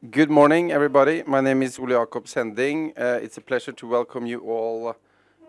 [0.00, 1.24] Good morning, everybody.
[1.26, 2.92] My name is Ole Jacob Sending.
[2.96, 4.94] Uh, it's a pleasure to welcome you all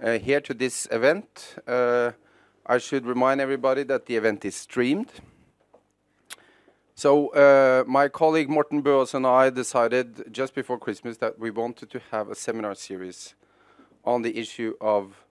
[0.01, 1.53] uh, here to this event.
[1.67, 2.13] Uh,
[2.65, 5.11] I should remind everybody that the event is streamed.
[6.95, 12.01] So my colleague, Morten Bø, and I decided just before Christmas that we wanted to
[12.09, 13.35] have a seminar series
[14.03, 15.23] on the issue of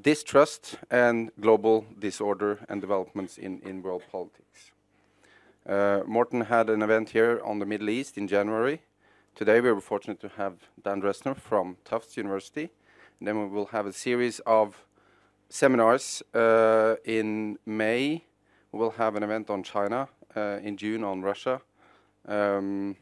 [0.00, 4.73] distrust and global disorder and developments in world politics.
[5.66, 8.82] Uh, Morten had an event here on the Middle East in January.
[9.34, 12.68] Today, we were fortunate to have Dan Drezner from Tufts University.
[13.18, 14.84] Then we will have a series of
[15.48, 18.24] seminars uh, in May.
[18.72, 21.62] We will have an event on China uh, in June on Russia,
[22.28, 22.96] um,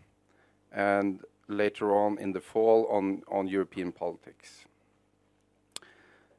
[0.71, 4.67] and later on in the fall on on European politics.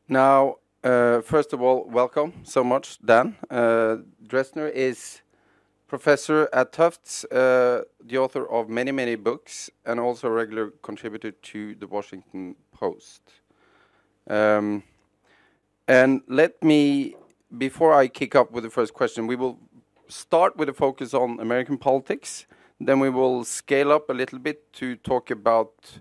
[0.07, 3.35] Now, first of all, welcome so much, Dan.
[3.51, 5.22] Drezner is
[5.93, 11.29] professor at Tufts, uh, the author of many, many books, and also a regular contributor
[11.29, 13.21] to The Washington Post.
[14.27, 14.81] Um,
[15.87, 17.15] and let me,
[17.55, 19.59] before I kick off with the first question, we will
[20.07, 22.47] start with a focus on American politics.
[22.79, 25.99] Then we will scale up a little bit to talk about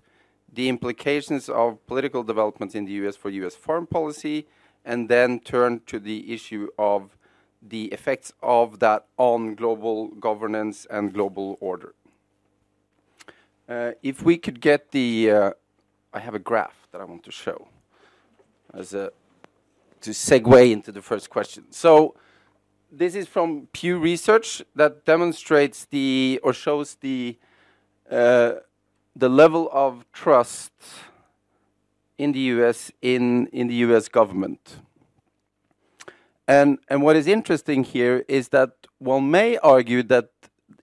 [0.51, 3.15] the implications of political developments in the U.S.
[3.15, 3.55] for U.S.
[3.55, 4.47] foreign policy,
[4.87, 7.19] and then turn to the issue of
[7.69, 11.95] the effects of that on global governance and global order.
[13.69, 15.51] Uh, if we could get the, uh,
[16.13, 17.69] I have a graph that I want to show
[18.75, 19.13] as a
[20.01, 21.65] to segue into the first question.
[21.71, 22.17] So
[22.91, 27.39] this is from Pew Research that demonstrates the, or shows the,
[28.11, 28.55] uh,
[29.15, 30.73] the level of trust
[32.19, 32.91] in the U.S.
[33.01, 34.09] in the U.S.
[34.09, 34.77] government.
[36.49, 40.31] And and what is interesting here is that one may argue that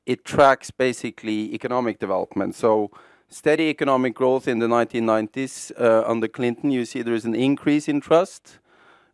[0.06, 2.56] it tracks basically economic development.
[2.56, 2.92] So
[3.28, 7.88] steady economic growth in the 1990s uh, under Clinton, you see there is an increase
[7.88, 8.60] in trust.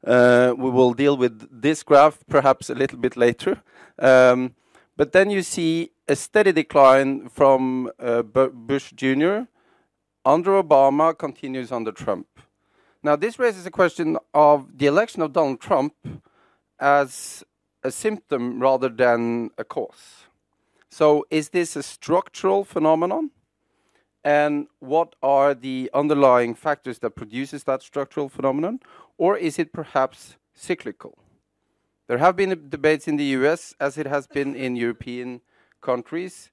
[0.05, 3.61] Uh, we will deal with this graph perhaps a little bit later.
[3.99, 4.53] Um,
[4.95, 9.47] but then you see a steady decline from uh, Bush Jr.
[10.23, 12.27] under Obama, continues under Trump.
[13.03, 15.93] Now, this raises a question of the election of Donald Trump
[16.79, 17.43] as
[17.83, 20.25] a symptom rather than a cause.
[20.89, 23.31] So is this a structural phenomenon?
[24.23, 28.79] And what are the underlying factors that produces that structural phenomenon?
[29.17, 31.17] Or is it perhaps cyclical?
[32.07, 35.41] There have been debates in the U.S., as it has been in European
[35.81, 36.49] countries,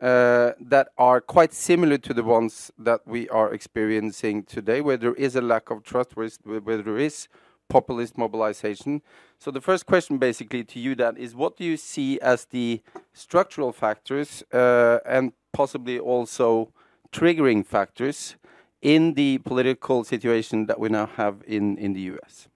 [0.00, 5.14] uh, that are quite similar to the ones that we are experiencing today, where there
[5.14, 7.28] is a lack of trust, where there is
[7.68, 9.02] populist mobilization.
[9.38, 12.80] So the first question basically to you then is what do you see as the
[13.12, 16.72] structural factors, and possibly also
[17.12, 18.36] triggering factors
[18.82, 22.48] in the political situation that we now have in in the U.S.?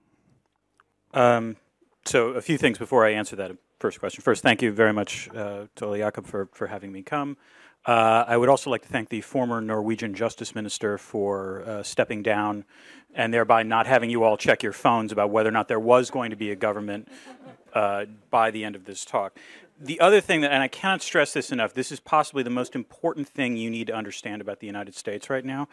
[1.12, 1.56] Um,
[2.04, 4.22] so a few things before I answer that first question.
[4.22, 7.36] First, thank you very much to Ole Jacob for having me come.
[7.86, 12.22] Uh, I would also like to thank the former Norwegian Justice Minister for uh, stepping
[12.22, 12.64] down
[13.14, 16.10] and thereby not having you all check your phones about whether or not there was
[16.10, 17.08] going to be a government
[17.74, 19.38] uh, by the end of this talk.
[19.78, 22.76] The other thing that, and I cannot stress this enough, this is possibly the most
[22.76, 25.68] important thing you need to understand about the United States right now,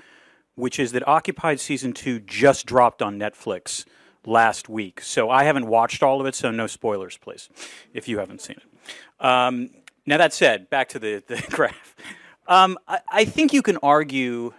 [0.56, 3.86] which is that Occupied Season 2 just dropped on Netflix
[4.26, 5.02] last week.
[5.02, 7.50] So I haven't watched all of it, so no spoilers, please,
[7.94, 9.26] if you haven't seen it.
[9.26, 9.72] Um,
[10.08, 11.96] Now that said, back to the the graph.
[12.48, 14.54] I think you can argue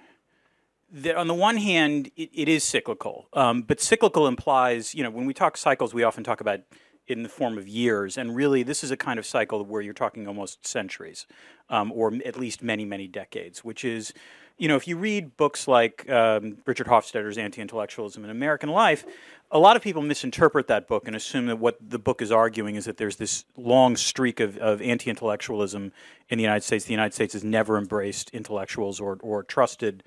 [0.93, 3.29] that on the one hand, it is cyclical.
[3.33, 6.61] Um, but cyclical implies, you know, when we talk cycles, we often talk about
[7.07, 9.95] in the form of years, and really, this is a kind of cycle where you're
[9.95, 11.27] talking almost centuries,
[11.71, 13.65] or at least many, many decades.
[13.65, 14.13] Which is,
[14.59, 19.05] if you read books like um, Richard Hofstadter's "Anti-Intellectualism in American Life,"
[19.51, 22.77] a lot of people misinterpret that book and assume that what the book is arguing
[22.77, 25.93] is that there's this long streak of anti-intellectualism
[26.29, 26.85] in the United States.
[26.85, 30.03] The United States has never embraced intellectuals or trusted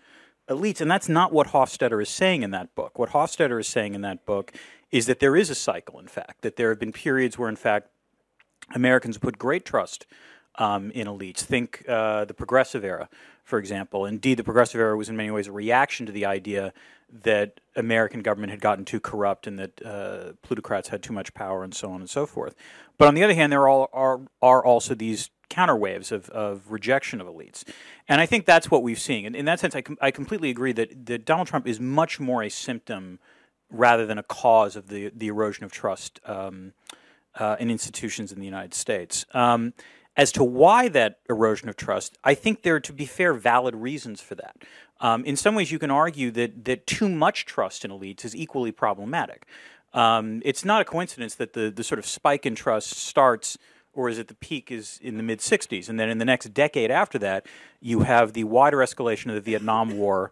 [0.48, 3.00] elites, and that's not what Hofstadter is saying in that book.
[3.00, 4.52] What Hofstadter is saying in that book
[4.92, 6.42] is that there is a cycle, in fact.
[6.42, 7.88] That there have been periods where, in fact,
[8.76, 10.06] Americans put great trust
[10.58, 11.40] Um, in elites.
[11.40, 13.08] Think uh, the Progressive Era,
[13.46, 14.06] for example.
[14.06, 16.74] Indeed, the Progressive Era was in many ways a reaction to the idea
[17.24, 21.64] that American government had gotten too corrupt and that uh, plutocrats had too much power
[21.64, 22.56] and so on and so forth.
[22.98, 27.64] But on the other hand, there are also these counterwaves of rejection of elites.
[28.08, 29.36] And I think that's what we've seen.
[29.36, 33.20] In that sense, I completely agree that Donald Trump is much more a symptom
[33.70, 36.74] rather than a cause of the erosion of trust um,
[37.36, 39.26] uh, in institutions in the United States.
[39.34, 39.74] At
[40.22, 43.76] As to why that erosion of trust, I think there are, to be fair, valid
[43.76, 44.56] reasons for that.
[45.00, 48.36] Um, in some ways, you can argue that, that too much trust in elites is
[48.36, 49.48] equally problematic.
[49.94, 53.58] Um, it's not a coincidence that the, the sort of spike in trust starts
[53.94, 56.54] or is it the peak is in the mid 60s and then in the next
[56.54, 57.48] decade after that
[57.82, 60.32] you have the wider escalation of the vietnam war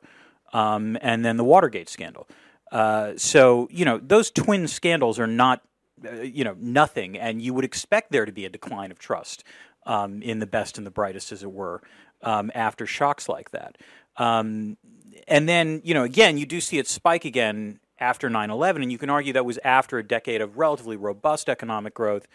[0.54, 2.26] um, and then the watergate scandal
[2.72, 5.62] uh, so you know those twin scandals are not
[6.08, 9.44] uh, you know nothing and you would expect there to be a decline of trust
[9.86, 11.82] um, in the best and the brightest as it were
[12.22, 13.78] um, after shocks like that
[14.18, 14.78] um,
[15.28, 18.82] and then you know again you do see it spike again after 9 11.
[18.82, 22.28] And you can argue that was after a decade of relatively robust economic growth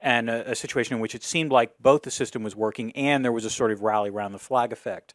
[0.00, 3.24] and a, a, situation in which it seemed like both the system was working and
[3.24, 5.14] there was a sort of rally around the flag effect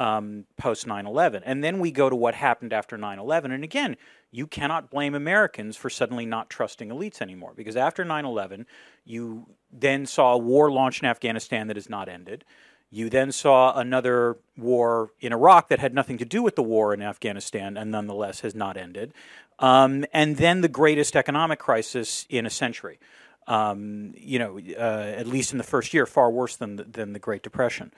[0.00, 1.42] um, post 9 11.
[1.44, 3.52] And then we go to what happened after 9 11.
[3.52, 3.96] And again,
[4.32, 8.66] you cannot blame Americans for suddenly not trusting elites anymore because after 9 11,
[9.04, 12.44] you then saw a war launched in Afghanistan that has not ended.
[12.88, 16.92] You then saw another war in Iraq that had nothing to do with the war
[16.94, 19.12] in Afghanistan and nonetheless has not ended.
[19.58, 22.98] Um, and then the greatest economic crisis in a century.
[23.46, 27.12] Um, you know, uh, at least in the first year, far worse than the, than
[27.12, 27.92] the Great Depression.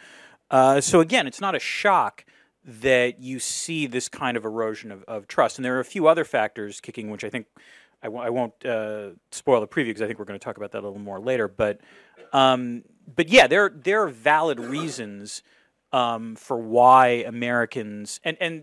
[0.52, 2.24] Uh, so again, it's not a shock
[2.64, 5.58] that you see this kind of erosion of, of trust.
[5.58, 7.46] And there are a few other factors kicking, which I think
[8.02, 10.58] I w- I won't uh, spoil the preview because I think we're going to talk
[10.58, 11.48] about that a little more later.
[11.48, 11.80] But
[12.32, 15.42] um, but yeah, there there are valid reasons
[15.92, 18.62] um, for why Americans and and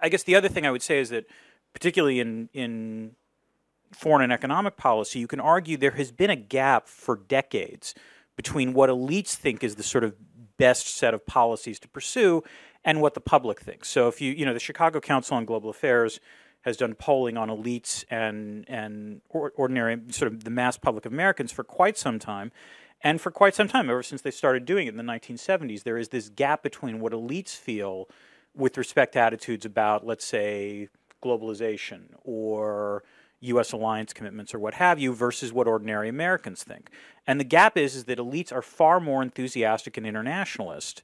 [0.00, 1.24] I guess the other thing I would say is that
[1.72, 3.12] particularly in in
[3.92, 7.94] foreign and economic policy, you can argue there has been a gap for decades
[8.36, 10.14] between what elites think is the sort of
[10.58, 12.42] best set of policies to pursue
[12.84, 13.88] and what the public thinks.
[13.88, 16.20] So if you you know the Chicago Council on Global Affairs
[16.62, 21.52] has done polling on elites and and ordinary sort of the mass public of Americans
[21.52, 22.52] for quite some time.
[23.04, 25.98] And for quite some time, ever since they started doing it in the 1970s, there
[25.98, 28.08] is this gap between what elites feel
[28.54, 30.88] with respect to attitudes about, let's say,
[31.20, 33.02] globalization or
[33.42, 33.72] U.S.
[33.72, 36.90] alliance commitments or what have you, versus what ordinary Americans think.
[37.26, 41.02] And the gap is, is that elites are far more enthusiastic and internationalist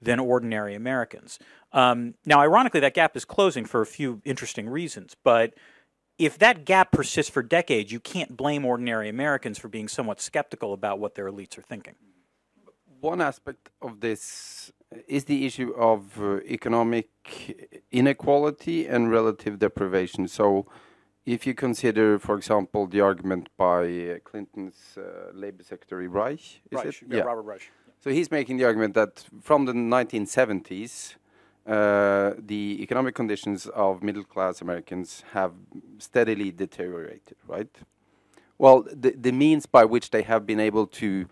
[0.00, 1.38] than ordinary Americans.
[1.72, 5.54] Um, now, ironically, that gap is closing for a few interesting reasons, but
[6.18, 10.72] if that gap persists for decades, you can't blame ordinary Americans for being somewhat skeptical
[10.72, 11.94] about what their elites are thinking.
[13.00, 14.72] One aspect of this
[15.06, 17.08] is the issue of uh, economic
[17.92, 20.26] inequality and relative deprivation.
[20.26, 20.66] So,
[21.34, 26.60] if you consider, for example, the argument by uh, Clinton's uh, Labor Secretary Reich, is
[26.72, 26.94] Reich, it?
[27.08, 27.70] Yeah, yeah, Robert Reich.
[28.00, 31.16] So he's making the argument that from the 1970s,
[31.66, 35.52] uh, the economic conditions of middle class Americans have
[35.98, 37.74] steadily deteriorated, right?
[38.56, 41.28] Well, the, the means by which they have been able to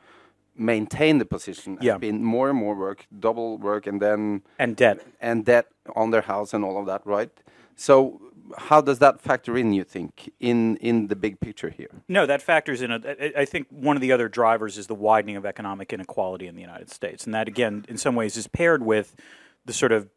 [0.55, 1.93] maintain the position yeah.
[1.93, 6.11] has been more and more work, double work, and then and debt and debt on
[6.11, 7.31] their house and all of that, right?
[7.77, 8.21] So,
[8.59, 9.73] how does that factor in?
[9.73, 11.91] You think in in the big picture here?
[12.09, 12.91] No, that factors in.
[12.91, 13.01] A,
[13.37, 16.61] I think one of the other drivers is the widening of economic inequality in the
[16.61, 19.17] United States, and that again, in some ways, is paired with
[19.65, 20.09] the sort of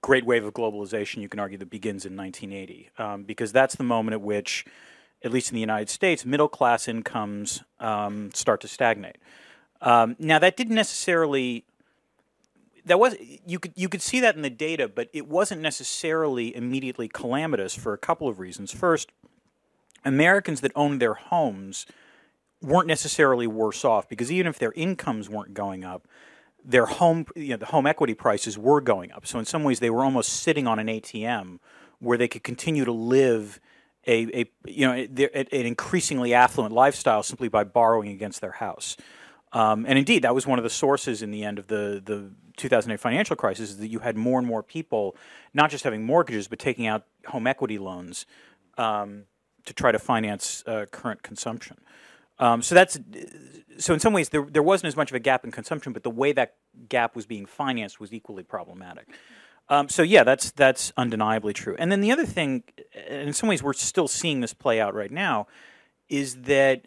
[0.00, 3.84] great wave of globalization, you can argue, that begins in 1980, um, because that's the
[3.84, 4.64] moment at which,
[5.24, 9.18] at least in the United States, middle class incomes um, start to stagnate.
[9.80, 11.64] Um, now, that didn't necessarily.
[12.86, 16.54] That was you could you could see that in the data, but it wasn't necessarily
[16.54, 18.72] immediately calamitous for a couple of reasons.
[18.72, 19.10] First,
[20.04, 21.86] Americans that owned their homes
[22.62, 26.06] weren't necessarily worse off because even if their incomes weren't going up,
[26.64, 29.26] their home, you know, the home equity prices were going up.
[29.26, 31.58] So in some ways, they were almost sitting on an ATM
[31.98, 33.60] where they could continue to live
[34.06, 38.96] a, a you know, an increasingly affluent lifestyle simply by borrowing against their house.
[39.56, 42.30] Um, and indeed, that was one of the sources in the end of the, the
[42.58, 45.16] 2008 financial crisis is that you had more and more people
[45.54, 48.26] not just having mortgages, but taking out home equity loans
[48.76, 49.22] um,
[49.64, 51.78] to try to finance uh, current consumption.
[52.38, 52.98] Um, so that's
[53.78, 56.02] so in some ways there there wasn't as much of a gap in consumption, but
[56.02, 56.56] the way that
[56.90, 59.08] gap was being financed was equally problematic.
[59.70, 61.76] Um, so yeah, that's that's undeniably true.
[61.78, 62.64] And then the other thing,
[63.08, 65.46] in some ways, we're still seeing this play out right now,
[66.10, 66.82] is that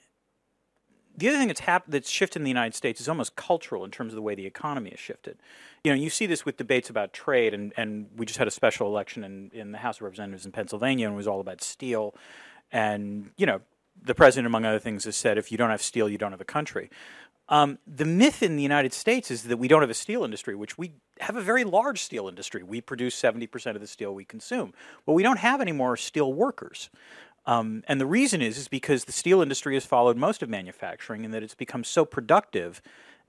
[1.20, 3.92] the other thing that's happened that's shifted in the United States is almost cultural in
[3.92, 5.38] terms of the way the economy has shifted.
[5.84, 8.52] You know, you see this with debates about trade, and, and we just had a
[8.52, 11.62] special election in, in the House of Representatives in Pennsylvania, and it was all about
[11.62, 12.16] steel.
[12.72, 13.62] And you know,
[14.02, 16.42] the president, among other things, has said if you don't have steel, you don't have
[16.42, 16.90] a country.
[17.50, 20.56] Um, the myth in the United States is that we don't have a steel industry,
[20.56, 22.62] which we have a very large steel industry.
[22.62, 24.72] We produce 70% of the steel we consume.
[25.08, 26.92] But we don't have any more steel workers.
[27.46, 31.26] Um, and the reason is, is because the steel industry has followed most of manufacturing
[31.26, 32.82] and that it's become so productive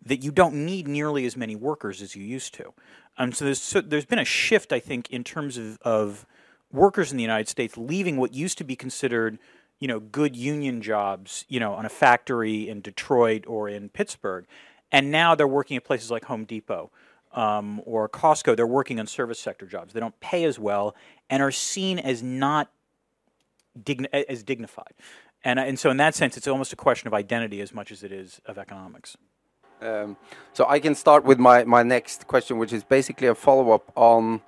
[0.04, 2.72] that you don't need nearly as many workers as you used to.
[3.18, 6.26] Um, so there's so there's been a shift, I think, in terms of, of
[6.72, 9.38] workers in the United States leaving what used to be considered,
[9.78, 14.46] you know, good union jobs, you know, on a factory in Detroit or in Pittsburgh,
[14.90, 16.90] and now they're working at places like Home Depot
[17.32, 18.56] um, or Costco.
[18.56, 19.92] They're working on service sector jobs.
[19.92, 20.94] They don't pay as well
[21.28, 22.70] and are seen as not
[23.78, 24.94] digni- as dignified.
[25.44, 28.02] And, and so, in that sense, it's almost a question of identity as much as
[28.02, 29.16] it is of economics.
[29.80, 30.16] Um,
[30.52, 33.90] so I can start with my, my next question, which is basically a follow up
[33.96, 34.42] on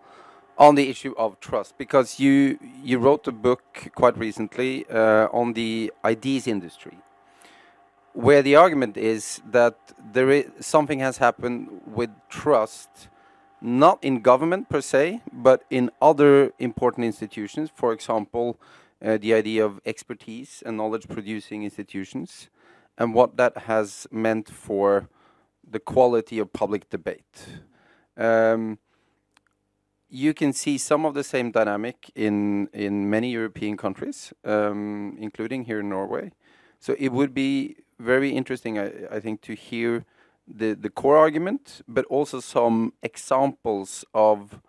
[0.59, 5.55] on the issue of trust, because you you wrote a book quite recently uh, on
[5.55, 6.99] the Ideas Industry,
[8.13, 9.77] where the argument is that
[10.13, 13.09] there is something has happened with trust,
[13.63, 17.71] not in government per se, but in other important institutions.
[17.75, 22.49] For example, uh, the idea of expertise and knowledge producing institutions,
[22.97, 25.09] and what that has meant for
[25.69, 27.47] the quality of public debate.
[28.17, 28.79] Um,
[30.09, 35.65] you can see some of the same dynamic in in many European countries, um, including
[35.65, 36.33] here in Norway.
[36.79, 40.05] So it would be very interesting, I, I, think, to hear
[40.47, 44.61] the the core argument, but also some examples of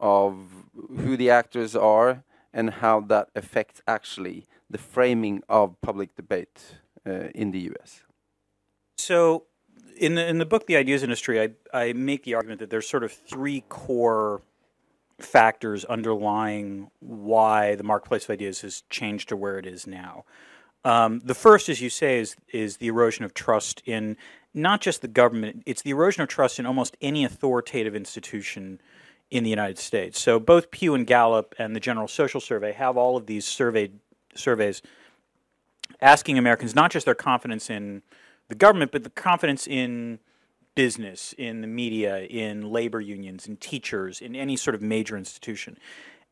[0.00, 0.34] of
[0.74, 7.28] who the actors are and how that affects actually the framing of public debate uh,
[7.34, 8.04] in the U.S.
[8.96, 9.44] So
[9.98, 12.88] in the in the book, The Ideas Industry, I I make the argument that there's
[12.88, 14.42] sort of three core
[15.20, 20.24] factors underlying why the marketplace of ideas has changed to where it is now.
[20.84, 24.16] Um, the first, as you say, is is the erosion of trust in
[24.52, 28.80] not just the government; it's the erosion of trust in almost any authoritative institution
[29.34, 30.20] in the United States.
[30.20, 33.98] So both Pew and Gallup and the General Social Survey have all of these surveyed
[34.36, 34.80] surveys
[36.00, 38.02] asking Americans not just their confidence in
[38.46, 40.20] the government, but the confidence in
[40.76, 45.78] business, in the media, in labor unions, in teachers, in any sort of major institution.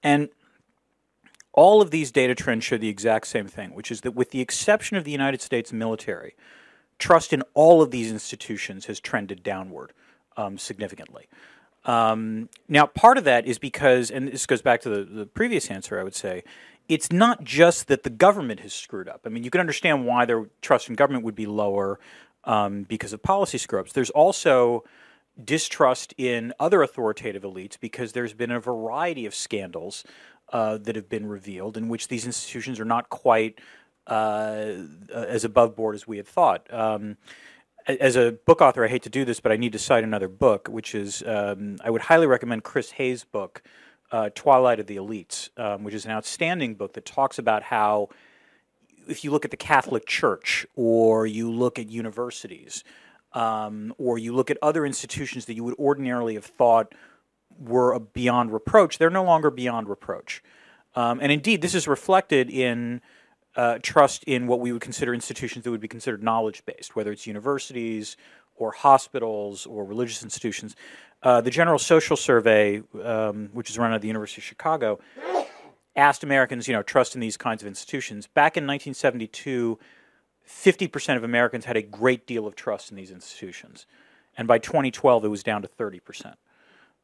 [0.04, 0.28] And
[1.52, 4.40] all of these data trends show the exact same thing, which is that with the
[4.40, 6.36] exception of the United States military,
[7.00, 9.92] trust in all of these institutions has trended downward
[10.36, 11.26] um, significantly.
[11.84, 15.70] Um, now, part of that is because, and this goes back to the, the previous
[15.70, 16.44] answer, I would say,
[16.88, 19.22] it's not just that the government has screwed up.
[19.24, 21.98] I mean, you can understand why their trust in government would be lower
[22.44, 23.92] um, because of policy screw ups.
[23.92, 24.84] There's also
[25.42, 30.04] distrust in other authoritative elites because there's been a variety of scandals
[30.52, 33.58] uh, that have been revealed in which these institutions are not quite
[34.06, 34.74] uh,
[35.14, 36.72] as above board as we had thought.
[36.72, 37.16] Um,
[37.86, 40.28] as a book author, I hate to do this, but I need to cite another
[40.28, 43.62] book, which is um, I would highly recommend Chris Hayes' book,
[44.10, 48.08] uh, Twilight of the Elites, um, which is an outstanding book that talks about how,
[49.08, 52.84] if you look at the Catholic Church or you look at universities
[53.32, 56.94] um, or you look at other institutions that you would ordinarily have thought
[57.58, 60.42] were beyond reproach, they're no longer beyond reproach.
[60.94, 63.00] Um, and indeed, this is reflected in
[63.56, 67.12] uh, trust in what we would consider institutions that would be considered knowledge based, whether
[67.12, 68.16] it's universities
[68.56, 70.76] or hospitals or religious institutions.
[71.22, 74.98] Uh, the General Social Survey, um, which is run at the University of Chicago,
[75.94, 78.26] asked Americans, you know, trust in these kinds of institutions.
[78.26, 79.78] Back in 1972,
[80.48, 83.86] 50% of Americans had a great deal of trust in these institutions.
[84.36, 86.34] And by 2012, it was down to 30%.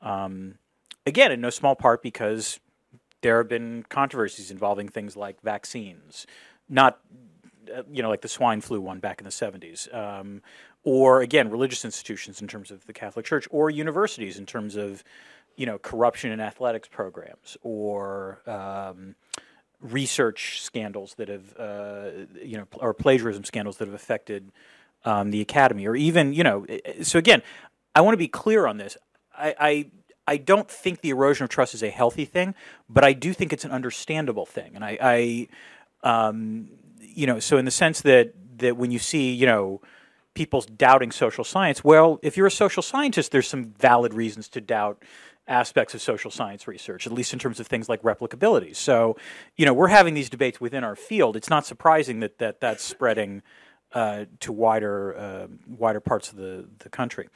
[0.01, 0.55] Um,
[1.07, 2.59] again, in no small part because
[3.21, 6.27] there have been controversies involving things like vaccines,
[6.69, 7.01] not
[7.75, 10.43] uh, you know like the swine flu one back in the 70s, um,
[10.85, 15.03] or again religious institutions in terms of the Catholic Church, or universities in terms of
[15.57, 19.15] you know corruption in athletics programs, or um,
[19.81, 22.11] research scandals that have uh,
[22.43, 24.51] you know or plagiarism scandals that have affected
[25.05, 26.67] um, the academy, or even you know.
[27.03, 27.43] So again,
[27.95, 28.97] I want to be clear on this.
[29.37, 29.91] I, I
[30.29, 32.55] I don't think the erosion of trust is a healthy thing,
[32.89, 34.73] but I do think it's an understandable thing.
[34.75, 34.99] And I,
[36.05, 36.69] I um,
[37.01, 39.81] you know, so in the sense that that when you see, you know,
[40.35, 44.61] people doubting social science, well, if you're a social scientist, there's some valid reasons to
[44.61, 45.03] doubt
[45.47, 48.77] aspects of social science research, at least in terms of things like replicability.
[48.77, 49.17] So,
[49.57, 51.37] you know, we're having these debates within our field.
[51.37, 53.43] It's not surprising that, that that's spreading
[53.93, 57.29] uh, to wider uh, wider parts of the, the country.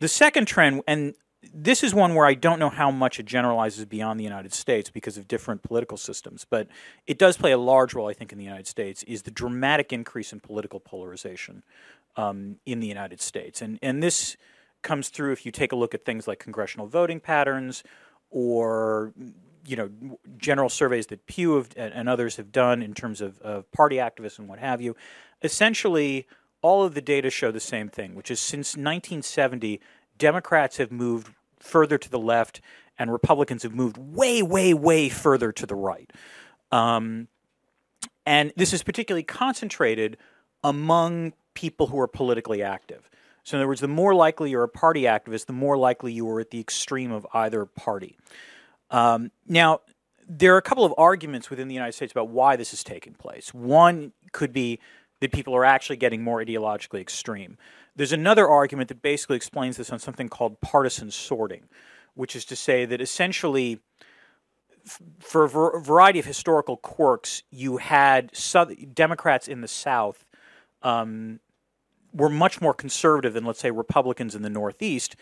[0.00, 1.14] The second trend, and
[1.54, 4.90] this is one where I don't know how much it generalizes beyond the United States
[4.90, 6.66] because of different political systems, but
[7.06, 9.92] it does play a large role, I think, in the United States, is the dramatic
[9.92, 11.62] increase in political polarization
[12.16, 13.62] um, in the United States.
[13.62, 14.36] And, and this
[14.82, 17.82] comes through if you take a look at things like congressional voting patterns
[18.30, 19.12] or
[19.66, 19.90] you know
[20.38, 24.38] general surveys that Pew have, and others have done in terms of, of party activists
[24.38, 24.96] and what have you.
[25.42, 26.26] Essentially,
[26.62, 29.80] all of the data show the same thing, which is since 1970,
[30.18, 32.60] Democrats have moved further to the left
[32.98, 36.12] and Republicans have moved way, way, way further to the right.
[36.72, 37.28] Um,
[38.26, 40.18] and this is particularly concentrated
[40.62, 43.08] among people who are politically active.
[43.44, 46.28] So, in other words, the more likely you're a party activist, the more likely you
[46.28, 48.18] are at the extreme of either party.
[48.90, 49.80] Um, now,
[50.28, 53.14] there are a couple of arguments within the United States about why this is taking
[53.14, 53.54] place.
[53.54, 54.78] One could be
[55.20, 57.56] that people are actually getting more ideologically extreme.
[57.96, 61.64] There's another argument that basically explains this on something called partisan sorting,
[62.14, 63.80] which is to say that essentially,
[65.18, 68.32] for a variety of historical quirks, you had
[68.94, 70.24] Democrats in the South
[70.82, 71.40] um,
[72.12, 75.16] were much more conservative than, let's say, Republicans in the Northeast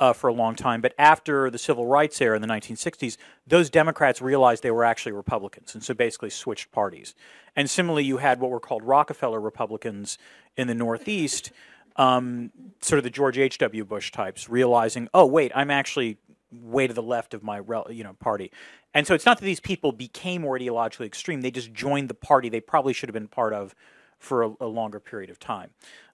[0.00, 0.80] uh, for a long time.
[0.80, 5.12] But after the civil rights era in the 1960s, those Democrats realized they were actually
[5.12, 7.14] Republicans, and so basically switched parties.
[7.54, 10.18] And similarly, you had what were called Rockefeller Republicans
[10.56, 11.52] in the Northeast,
[11.96, 13.84] um, sort of the George H.W.
[13.84, 16.16] Bush types, realizing, oh, wait, I'm actually
[16.50, 18.50] way to the left of my you know party.
[18.92, 22.14] And so it's not that these people became more ideologically extreme; they just joined the
[22.14, 23.74] party they probably should have been part of
[24.18, 25.70] for a, a longer period of time.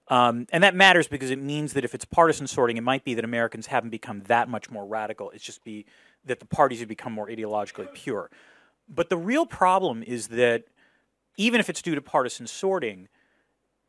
[0.09, 3.15] Um, and that matters because it means that if it's partisan sorting, it might be
[3.15, 5.31] that Americans haven't become that much more radical.
[5.31, 5.85] It's just be
[6.25, 8.31] that the parties have become more ideologically pure.
[8.89, 10.65] But the real problem is that
[11.37, 13.09] even if it's due to partisan sorting,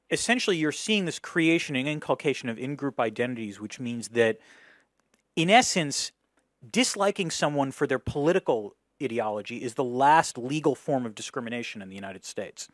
[0.09, 4.39] essentially you're seeing this creation and inculcation of in-group identities, which means that,
[5.35, 6.11] in essence,
[6.69, 11.95] disliking someone for their political ideology is the last legal form of discrimination in the
[11.95, 12.67] United States.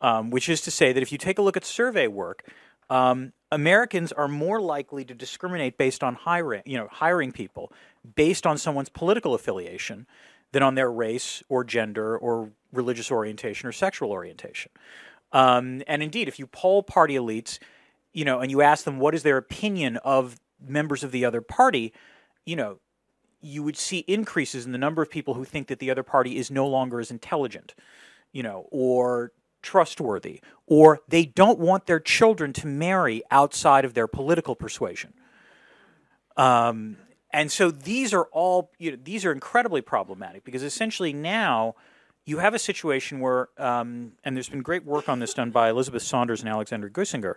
[0.00, 2.42] Um, which is to say that if you take a look at survey work,
[2.92, 7.72] um, Americans are more likely to discriminate based on hiring, you know, hiring people
[8.14, 10.06] based on someone's political affiliation
[10.52, 14.70] than on their race or gender or religious orientation or sexual orientation.
[15.32, 17.58] Um, and indeed, if you poll party elites,
[18.12, 21.40] you know, and you ask them what is their opinion of members of the other
[21.40, 21.94] party,
[22.44, 22.78] you know,
[23.40, 26.36] you would see increases in the number of people who think that the other party
[26.36, 27.74] is no longer as intelligent,
[28.32, 34.06] you know, or trustworthy, or they don't want their children to marry outside of their
[34.06, 35.14] political persuasion.
[36.36, 36.96] Um,
[37.32, 41.74] and so these are all you know, these are incredibly problematic because essentially now
[42.24, 45.70] you have a situation where, um, and there's been great work on this done by
[45.70, 47.34] Elizabeth Saunders and Alexander Guisinger,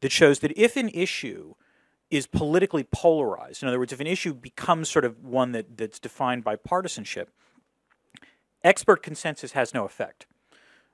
[0.00, 1.54] that shows that if an issue
[2.10, 5.98] is politically polarized, in other words, if an issue becomes sort of one that, that's
[5.98, 7.30] defined by partisanship,
[8.62, 10.26] expert consensus has no effect.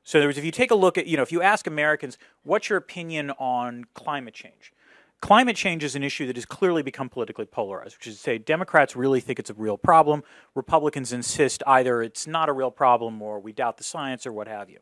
[0.04, 1.66] So, in other words, if you take a look at, you know, if you ask
[1.66, 4.72] Americans, what's your opinion on climate change?
[5.20, 8.38] Climate change is an issue that has clearly become politically polarized, which is to say,
[8.38, 10.24] Democrats really think it's a real problem.
[10.56, 14.48] Republicans insist either it's not a real problem or we doubt the science or what
[14.48, 14.80] have you.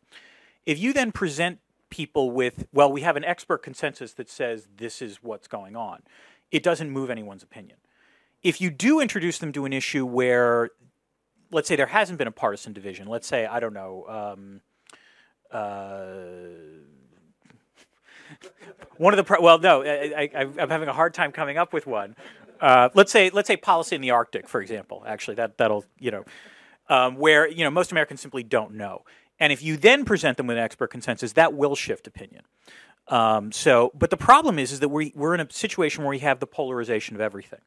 [0.64, 1.58] If you then present
[1.90, 6.00] people with, well, we have an expert consensus that says this is what's going on,
[6.50, 7.76] it doesn't move anyone's opinion.
[8.42, 10.70] If you do introduce them to an issue where,
[11.50, 14.62] let's say there hasn't been a partisan division, let's say, I don't know, um,
[15.52, 16.04] uh,
[18.96, 21.86] one of the pro- well, no, I, am having a hard time coming up with
[21.86, 22.16] one.
[22.60, 25.02] Uh, let's say let's say policy in the Arctic, for example.
[25.06, 26.24] Actually, that that'll you know
[26.88, 29.02] um, where you know most Americans simply don't know.
[29.38, 32.42] And if you then present them with an expert consensus, that will shift opinion.
[33.08, 36.18] Um, so, but the problem is, is that we, we're in a situation where we
[36.20, 37.60] have the polarization of everything.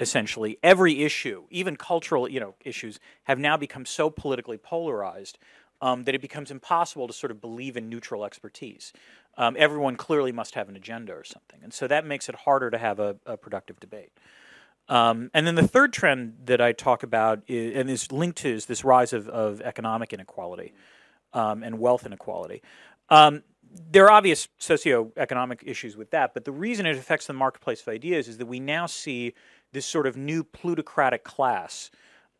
[0.00, 5.38] Essentially, every issue, even cultural, you know, issues, have now become so politically polarized
[5.80, 8.92] um, that it becomes impossible to sort of believe in neutral expertise.
[9.36, 11.60] Um, everyone clearly must have an agenda or something.
[11.62, 14.10] And so that makes it harder to have a, a productive debate.
[14.88, 18.48] Um, and then the third trend that I talk about, is, and is linked to,
[18.48, 20.72] is this rise of, of economic inequality
[21.34, 22.62] um, and wealth inequality.
[23.10, 23.42] Um,
[23.90, 27.88] there are obvious socioeconomic issues with that, but the reason it affects the marketplace of
[27.88, 29.34] ideas is that we now see
[29.72, 31.90] this sort of new plutocratic class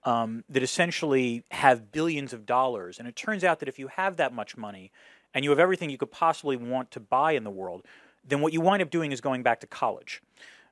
[0.05, 2.99] um, that essentially have billions of dollars.
[2.99, 4.93] And it turns out that if you have that much money
[5.35, 7.85] and you have everything you could possibly want to buy in the world,
[8.27, 10.23] then what you wind up doing is going back to college.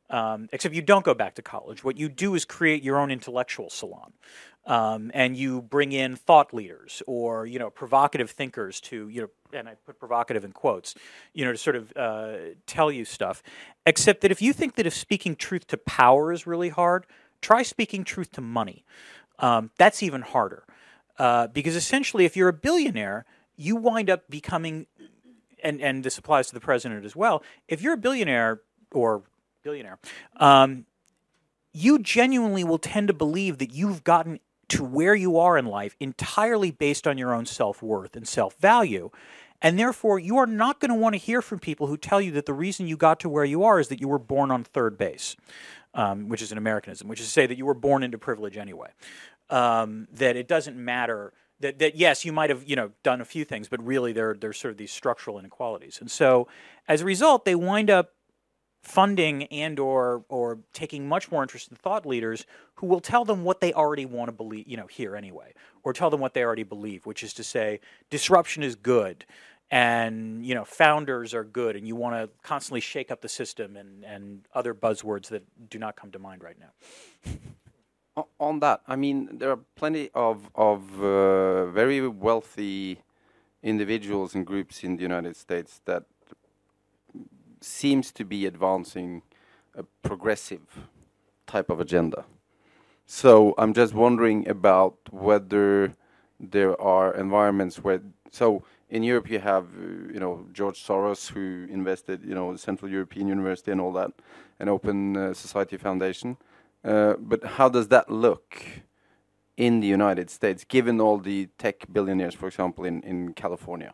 [0.08, 1.82] Um, except you don't go back to college.
[1.82, 4.12] What you do is create your own intellectual salon,
[4.64, 9.58] um, and you bring in thought leaders or you know provocative thinkers to you know,
[9.58, 10.94] and I put provocative in quotes,
[11.34, 12.36] you know, to sort of uh,
[12.66, 13.42] tell you stuff.
[13.84, 17.04] Except that if you think that if speaking truth to power is really hard,
[17.40, 18.84] try speaking truth to money.
[19.38, 20.64] Um, that's even harder
[21.18, 23.24] uh, because essentially, if you're a billionaire,
[23.56, 24.86] you wind up becoming,
[25.62, 27.42] and and this applies to the president as well.
[27.68, 28.60] If you're a billionaire
[28.92, 29.22] or
[29.62, 29.98] billionaire,
[30.36, 30.86] um,
[31.72, 35.96] you genuinely will tend to believe that you've gotten to where you are in life
[36.00, 39.10] entirely based on your own self worth and self value.
[39.62, 42.30] And therefore, you are not going to want to hear from people who tell you
[42.32, 44.64] that the reason you got to where you are is that you were born on
[44.64, 45.34] third base,
[45.96, 48.56] um, which is an Americanism, which is to say that you were born into privilege
[48.56, 48.90] anyway.
[49.50, 53.24] Um, that it doesn't matter that, that yes, you might have you know done a
[53.24, 56.46] few things, but really there there's sort of these structural inequalities, and so
[56.86, 58.12] as a result, they wind up
[58.82, 62.44] funding and or or taking much more interest in thought leaders
[62.76, 65.92] who will tell them what they already want to believe, you know, hear anyway, or
[65.92, 67.80] tell them what they already believe, which is to say
[68.10, 69.24] disruption is good
[69.70, 73.76] and you know founders are good and you want to constantly shake up the system
[73.76, 78.22] and and other buzzwords that do not come to mind right now.
[78.40, 83.02] On that, I mean, there are plenty of of uh, very wealthy
[83.62, 86.04] individuals and groups in the United States that
[87.60, 89.22] seems to be advancing
[89.74, 90.88] a progressive
[91.46, 92.24] type of agenda.
[93.06, 95.94] So I'm just wondering about whether
[96.40, 98.00] there are environments where
[98.30, 98.64] so
[98.96, 103.28] in Europe you have uh, you know George Soros who invested you know Central European
[103.28, 104.10] University and all that,
[104.58, 106.36] an Open uh, Society Foundation.
[106.84, 108.48] Uh, but how does that look
[109.56, 113.92] in the United States, given all the tech billionaires, for example, in in California?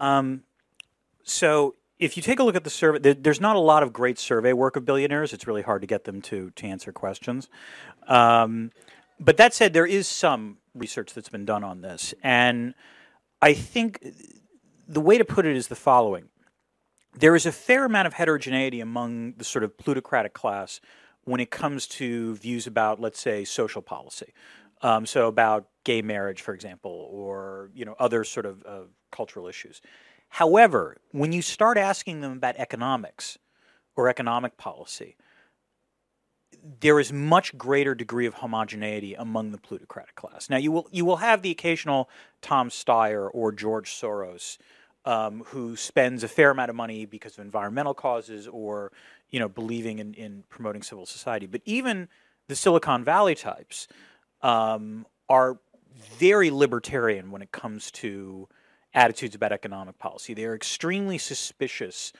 [0.00, 0.42] Um,
[1.22, 3.92] so if you take a look at the survey, there, there's not a lot of
[3.92, 5.32] great survey work of billionaires.
[5.32, 7.48] It's really hard to get them to to answer questions.
[8.08, 8.72] Um,
[9.20, 12.74] but that said, there is some research that's been done on this, and
[13.42, 14.04] I think
[14.88, 16.28] the way to put it is the following:
[17.14, 20.80] there is a fair amount of heterogeneity among the sort of plutocratic class
[21.24, 24.32] when it comes to views about, let's say, social policy.
[24.82, 29.46] Um, so about gay marriage, for example, or you know other sort of uh, cultural
[29.46, 29.80] issues.
[30.30, 33.36] However, when you start asking them about economics
[33.96, 35.16] or economic policy,
[36.80, 40.50] there is much greater degree of homogeneity among the plutocratic class.
[40.50, 42.08] Now, you will you will have the occasional
[42.42, 44.58] Tom Steyer or George Soros
[45.04, 48.92] um, who spends a fair amount of money because of environmental causes or
[49.30, 51.46] you know believing in, in promoting civil society.
[51.46, 52.08] But even
[52.48, 53.88] the Silicon Valley types
[54.42, 55.58] um, are
[56.18, 58.48] very libertarian when it comes to
[58.92, 60.34] attitudes about economic policy.
[60.34, 62.12] They are extremely suspicious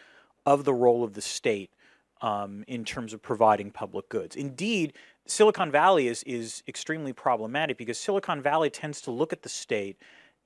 [0.47, 1.71] of the role of the state
[2.21, 4.37] um, in terms of providing public goods.
[4.37, 4.93] Indeed,
[5.27, 9.97] Silicon Valley is, is extremely problematic because Silicon Valley tends to look at the state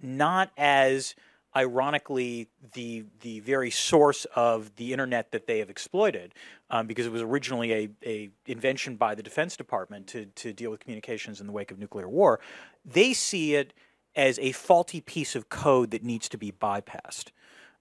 [0.00, 1.14] not as
[1.56, 6.34] ironically the the very source of the internet that they have exploited
[6.70, 10.72] um, because it was originally a, a invention by the defense department to, to deal
[10.72, 12.40] with communications in the wake of nuclear war
[12.84, 13.72] they see it
[14.16, 17.30] as a faulty piece of code that needs to be bypassed.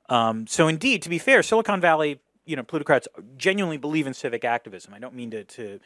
[0.10, 4.44] Um, so, indeed, to be fair, Silicon Valley, you know, plutocrats genuinely believe in civic
[4.44, 4.94] activism.
[4.94, 5.80] I don't mean to to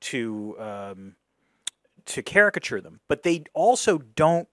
[0.00, 1.14] to um,
[2.06, 4.48] to caricature them, but they also don't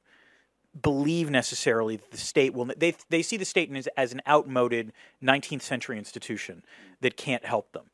[0.81, 2.71] believe necessarily that the state will.
[2.77, 4.93] They they see the state as, as an outmoded
[5.23, 6.63] 19th century institution
[7.01, 7.85] that can't help them.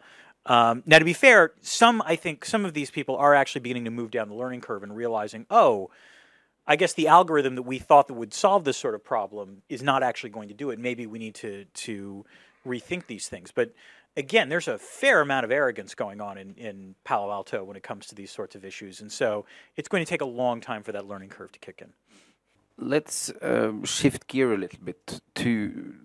[0.45, 3.85] Um, now, to be fair, some I think some of these people are actually beginning
[3.85, 5.89] to move down the learning curve and realizing, oh
[6.67, 9.81] I guess the algorithm that we thought that would solve this sort of problem is
[9.81, 10.79] not actually going to do it.
[10.79, 12.25] Maybe we need to to
[12.67, 13.51] rethink these things.
[13.51, 13.73] But
[14.15, 17.83] again, there's a fair amount of arrogance going on in, in Palo Alto when it
[17.83, 20.83] comes to these sorts of issues, and so it's going to take a long time
[20.83, 21.93] for that learning curve to kick in.
[22.79, 25.95] Let's uh, shift gear a little bit to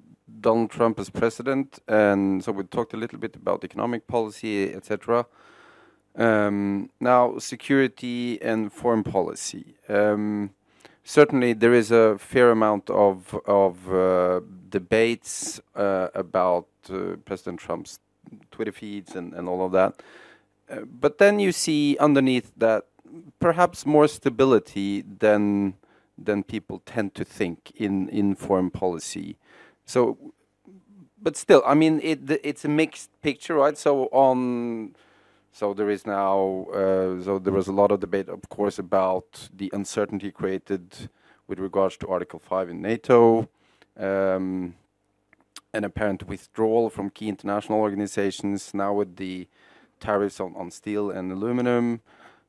[0.41, 5.27] Donald Trump as president, and so we talked a little bit about economic policy, etc.
[6.17, 9.77] Um, now, security and foreign policy.
[9.89, 10.51] Um,
[11.05, 17.99] certainly, there is a fair amount of of uh, debates uh, about uh, President Trump's
[18.51, 20.03] Twitter feeds and, and all of that.
[20.71, 22.87] Uh, but then you see underneath that
[23.39, 25.75] perhaps more stability than
[26.17, 29.37] than people tend to think in in foreign policy.
[29.85, 30.17] So,
[31.21, 33.77] but still, I mean, it it's a mixed picture, right?
[33.77, 34.95] So on
[35.53, 39.51] so there is now, uh, so there was a lot of debate, of course, about
[39.55, 41.11] the uncertainty created
[41.47, 43.49] with regards to Article 5 in NATO,
[43.99, 44.75] um,
[45.75, 49.47] an apparent withdrawal from key international organizations, now with the
[50.01, 52.01] tariffs on, on steel and aluminum.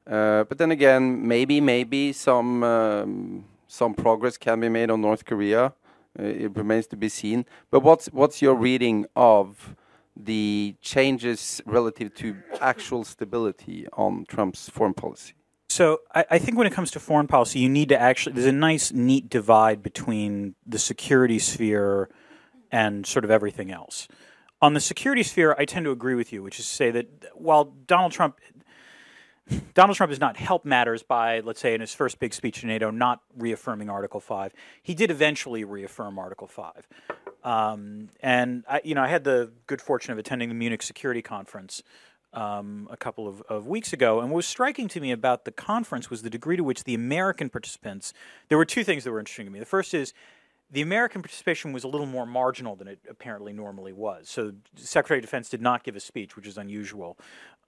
[0.07, 5.25] Uh, but then again, maybe, maybe some, um, some progress can be made on North
[5.25, 5.73] Korea.
[6.17, 7.45] Uh, it remains to be seen.
[7.69, 9.75] But what's, what's your reading of
[10.15, 15.33] the changes relative to actual stability on Trump's foreign policy?
[15.69, 18.45] So I, I, think when it comes to foreign policy, you need to actually there's
[18.45, 22.09] a nice neat divide between the security sphere
[22.71, 24.07] and sort of everything else.
[24.61, 27.07] On the security sphere, I tend to agree with you, which is to say that
[27.33, 28.39] while Donald Trump
[29.73, 32.67] Donald Trump has not helped matters by, let's say, in his first big speech to
[32.67, 34.53] NATO, not reaffirming Article 5.
[34.81, 36.87] He did eventually reaffirm Article 5.
[37.43, 41.21] Um, and, I, you know, I had the good fortune of attending the Munich Security
[41.21, 41.83] Conference
[42.33, 44.19] um, a couple of, of, weeks ago.
[44.19, 46.95] And what was striking to me about the conference was the degree to which the
[46.95, 48.13] American participants,
[48.49, 49.59] there were two things that were interesting to me.
[49.59, 50.13] The first is
[50.71, 54.29] the American participation was a little more marginal than it apparently normally was.
[54.29, 57.17] So, the Secretary of Defense did not give a speech, which is unusual.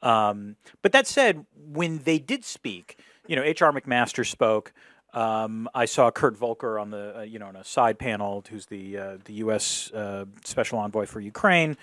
[0.01, 3.71] Um, but that said, when they did speak, you know, H.R.
[3.71, 4.73] McMaster spoke.
[5.15, 8.65] Um, I saw Kurt Volker on the, uh, you know, on a side panel, who's
[8.65, 9.89] the uh, the U.S.
[9.91, 11.77] Uh, Special Envoy for Ukraine.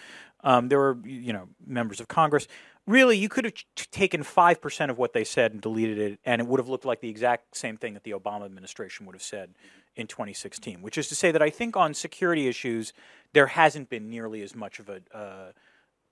[0.45, 2.47] Um, there were, you know, members of Congress.
[2.87, 6.19] Really, you could have t- taken five percent of what they said and deleted it,
[6.27, 9.15] and it would have looked like the exact same thing that the Obama administration would
[9.15, 9.55] have said
[9.97, 12.93] in 2016, which is to say that I think on security issues,
[13.33, 15.01] there hasn't been nearly as much of a.
[15.17, 15.53] Uh,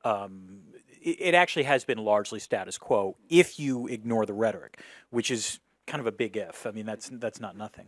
[0.03, 0.61] um,
[1.03, 4.81] it, it, actually has been largely status quo if you ignore the rhetoric,
[5.11, 6.67] which is kind of a big if.
[6.67, 7.87] I mean, that's that's not nothing.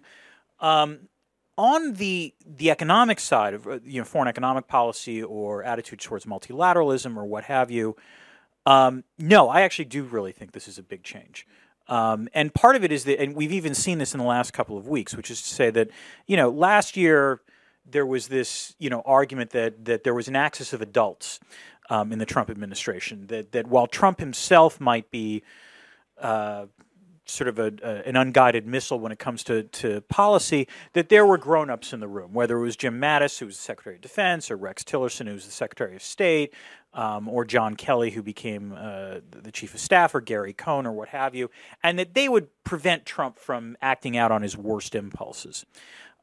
[0.60, 1.08] Um,
[1.58, 6.24] on the the economic side of uh, you know foreign economic policy or attitude towards
[6.24, 7.96] multilateralism or what have you,
[8.66, 11.46] um, no, I actually do really think this is a big change.
[11.88, 14.52] Um, and part of it is that, and we've even seen this in the last
[14.52, 15.90] couple of weeks, which is to say that,
[16.26, 17.40] you know, last year
[17.84, 21.40] there was this, you know, argument that that there was an axis of adults
[21.90, 23.26] um, in the Trump administration.
[23.26, 25.42] That that while Trump himself might be
[26.20, 26.66] uh,
[27.24, 31.24] sort of a, a, an unguided missile when it comes to, to policy, that there
[31.24, 34.02] were grown-ups in the room, whether it was Jim Mattis, who was the Secretary of
[34.02, 36.52] Defense, or Rex Tillerson, who was the Secretary of State,
[36.94, 40.92] um, or John Kelly, who became uh, the Chief of Staff, or Gary Cohn, or
[40.92, 41.50] what have you,
[41.82, 45.64] and that they would prevent Trump from acting out on his worst impulses.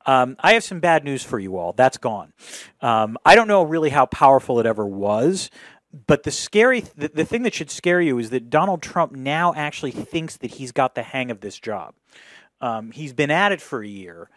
[0.05, 1.73] Um, I have some bad news for you all.
[1.73, 2.33] That's gone.
[2.81, 5.49] Um, I don't know really how powerful it ever was
[5.91, 9.53] but the scary the, the thing that should scare you is that Donald Trump now
[9.55, 11.95] actually thinks that he's got the hang of this job.
[12.61, 14.29] Um, he's been at it for a year,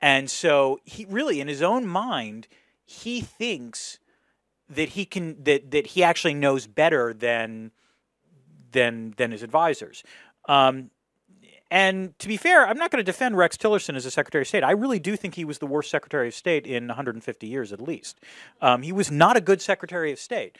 [0.00, 2.48] and so he really, in his own mind,
[2.84, 3.98] he thinks
[4.68, 7.70] that he can that that he actually knows better than
[8.72, 10.02] than than his advisors.
[10.48, 10.90] Um,
[11.70, 14.48] and to be fair, I'm not going to defend Rex Tillerson as a Secretary of
[14.48, 14.64] State.
[14.64, 17.80] I really do think he was the worst Secretary of State in 150 years at
[17.80, 18.18] least.
[18.60, 20.58] Um, he was not a good Secretary of State.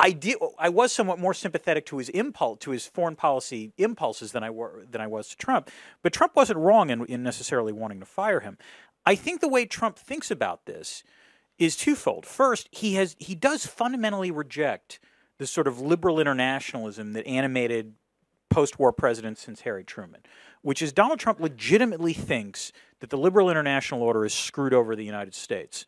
[0.00, 0.36] I did.
[0.58, 4.50] I was somewhat more sympathetic to his impulse, to his foreign policy impulses than I
[4.50, 5.70] were than I was to Trump.
[6.02, 8.56] But Trump wasn't wrong in, in necessarily wanting to fire him.
[9.04, 11.02] I think the way Trump thinks about this
[11.58, 12.24] is twofold.
[12.24, 15.00] First, he has he does fundamentally reject
[15.38, 17.94] the sort of liberal internationalism that animated
[18.48, 20.20] post-war presidents since Harry Truman,
[20.62, 25.04] which is Donald Trump legitimately thinks that the liberal international order is screwed over the
[25.04, 25.86] United States,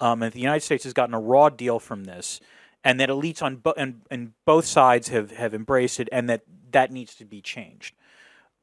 [0.00, 2.40] um, and the United States has gotten a raw deal from this
[2.84, 6.42] and that elites on bo- and, and both sides have, have embraced it, and that
[6.72, 7.94] that needs to be changed.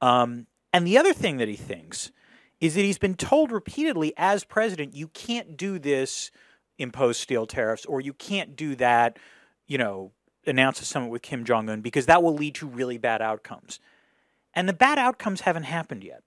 [0.02, 2.12] Um, and the other thing that he thinks
[2.60, 6.32] is that he's been told repeatedly as president, you can't do this,
[6.78, 9.18] impose steel tariffs, or you can't do that,
[9.68, 10.12] you know,
[10.46, 13.80] announce a summit with Kim Jong Un because that will lead to really bad outcomes.
[14.54, 16.24] And the bad outcomes haven't happened yet.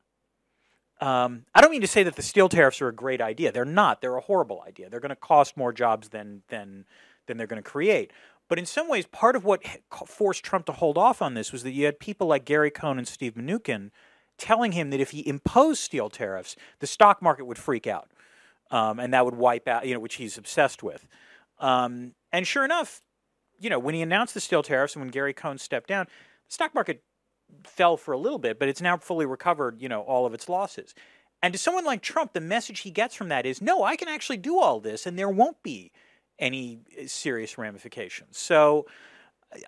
[1.01, 3.51] Um, I don't mean to say that the steel tariffs are a great idea.
[3.51, 4.01] They're not.
[4.01, 4.89] They're a horrible idea.
[4.89, 6.85] They're going to cost more jobs than than
[7.27, 8.13] than they're going to create.
[8.49, 9.63] But in some ways, part of what
[10.07, 12.99] forced Trump to hold off on this was that you had people like Gary Cohn
[12.99, 13.91] and Steve Mnuchin
[14.37, 18.11] telling him that if he imposed steel tariffs, the stock market would freak out,
[18.71, 21.07] um, and that would wipe out, you know, which he's obsessed with.
[21.59, 23.03] Um, and sure enough,
[23.59, 26.07] you know, when he announced the steel tariffs and when Gary Cohn stepped down,
[26.49, 27.03] the stock market
[27.65, 30.49] fell for a little bit, but it's now fully recovered, you know, all of its
[30.49, 30.95] losses.
[31.43, 34.09] And to someone like Trump, the message he gets from that is, no, I can
[34.09, 35.93] actually do all this, and there won't be
[36.39, 38.39] any eh, serious ramifications.
[38.39, 38.87] So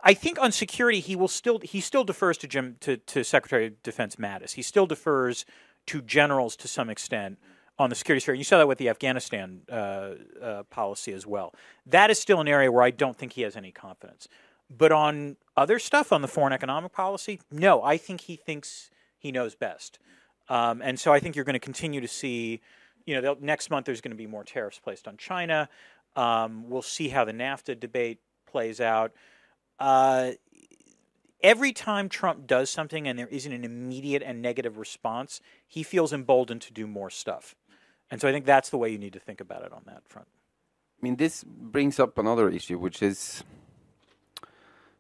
[0.03, 3.67] I think on security he will still he still defers to Jim to, to Secretary
[3.67, 4.53] of Defense Mattis.
[4.53, 5.45] He still defers
[5.87, 7.39] to generals to some extent
[7.79, 8.35] on the security sphere.
[8.35, 11.55] You saw that with the Afghanistan uh, uh, policy as well.
[11.87, 14.29] That is still an area where I don't think he has any confidence.
[14.71, 19.31] But on other stuff, on the foreign economic policy, no, I think he thinks he
[19.31, 19.99] knows best.
[20.49, 22.61] Um, and so I think you're going to continue to see,
[23.07, 25.69] you know, next month there's going to be more tariffs placed on China.
[26.17, 29.13] Um, we'll see how the NAFTA debate plays out.
[29.79, 30.33] Uh,
[31.43, 36.13] every time Trump does something and there isn't an immediate and negative response, he feels
[36.13, 37.55] emboldened to do more stuff.
[38.11, 40.09] And so I think that's the way you need to think about it on that
[40.09, 40.29] front.
[41.01, 43.45] I mean, this brings up another issue, which is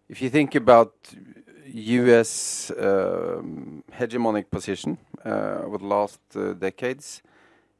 [0.08, 0.94] if you think about
[1.66, 2.70] U.S.
[2.78, 7.22] Um, hegemonic position uh, over the last uh, decades,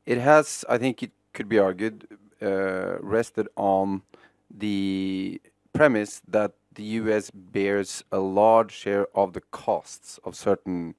[0.06, 2.06] it has, I think, it could be argued,
[2.40, 4.02] rested on
[4.50, 5.40] the
[5.72, 7.30] premise that the U.S.
[7.30, 10.94] bears a large share of the costs of certain,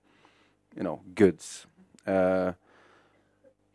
[0.76, 1.68] you know, goods,
[2.08, 2.54] uh,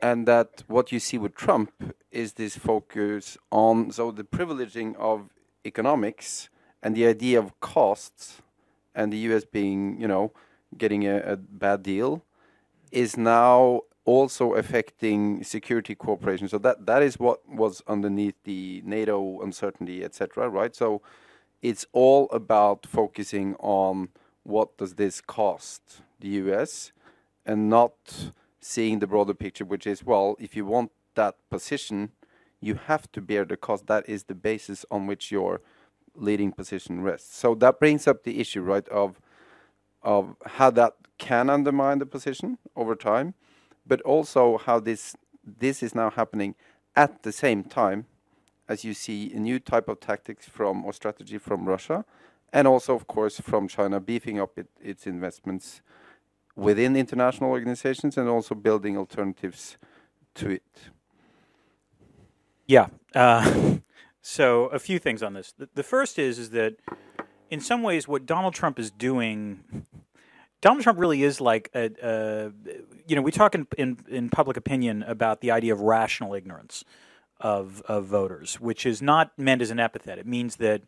[0.00, 1.72] and that what you see with Trump
[2.10, 5.28] is this focus on so the privileging of
[5.64, 6.48] economics
[6.82, 8.40] and the idea of costs,
[8.94, 9.44] and the U.S.
[9.44, 10.32] being, you know,
[10.76, 12.24] getting a, a bad deal,
[12.90, 16.48] is now also affecting security cooperation.
[16.48, 20.48] So that that is what was underneath the NATO uncertainty, etc.
[20.48, 20.74] Right.
[20.74, 21.02] So
[21.62, 24.08] it's all about focusing on
[24.42, 26.92] what does this cost the U.S.
[27.44, 32.12] and not seeing the broader picture, which is well, if you want that position,
[32.60, 33.86] you have to bear the cost.
[33.86, 35.60] That is the basis on which your
[36.14, 37.36] leading position rests.
[37.36, 39.20] So that brings up the issue, right, of
[40.02, 43.34] of how that can undermine the position over time,
[43.90, 46.54] but also how this this is now happening
[46.94, 48.06] at the same time
[48.68, 52.04] as you see a new type of tactics from or strategy from Russia,
[52.52, 55.82] and also, of course, from China beefing up it, its investments
[56.54, 59.76] within international organizations and also building alternatives
[60.34, 60.72] to it.
[62.66, 62.86] Yeah.
[63.12, 63.78] Uh,
[64.22, 65.52] so a few things on this.
[65.74, 66.76] The, first is is that
[67.50, 69.86] in some ways, what Donald Trump is doing,
[70.60, 72.52] Donald Trump really is like a, a
[73.06, 76.84] you know, we talk in, in, in public opinion about the idea of rational ignorance
[77.40, 80.18] of of voters, which is not meant as an epithet.
[80.18, 80.82] It means that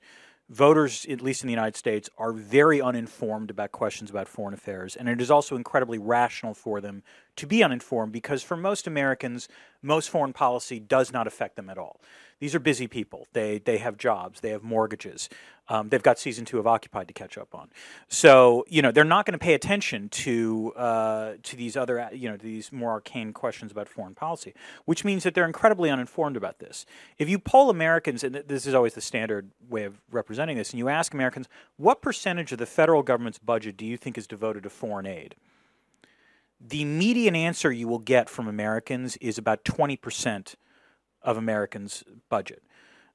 [0.51, 4.95] voters, at least in the United States, are very uninformed about questions about foreign affairs,
[4.95, 7.03] and it is also incredibly rational for them
[7.37, 9.49] to be uninformed because for most Americans,
[9.81, 12.01] most foreign policy does not affect them at all.
[12.43, 13.29] These are busy people.
[13.35, 14.41] They they have jobs.
[14.41, 15.29] They have mortgages.
[15.69, 17.71] Um, they've got season two of Occupied to catch up on.
[18.09, 22.29] So you know they're not going to pay attention to uh, to these other you
[22.29, 24.55] know these more arcane questions about foreign policy,
[24.87, 26.85] which means that they're incredibly uninformed about this.
[27.17, 30.81] If you poll Americans, and this is always the standard way of representing this, and
[30.81, 34.65] you ask Americans what percentage of the federal government's budget do you think is devoted
[34.65, 35.37] to foreign aid,
[36.61, 40.57] the median answer you will get from Americans is about twenty percent
[41.25, 42.63] of Americans' budget,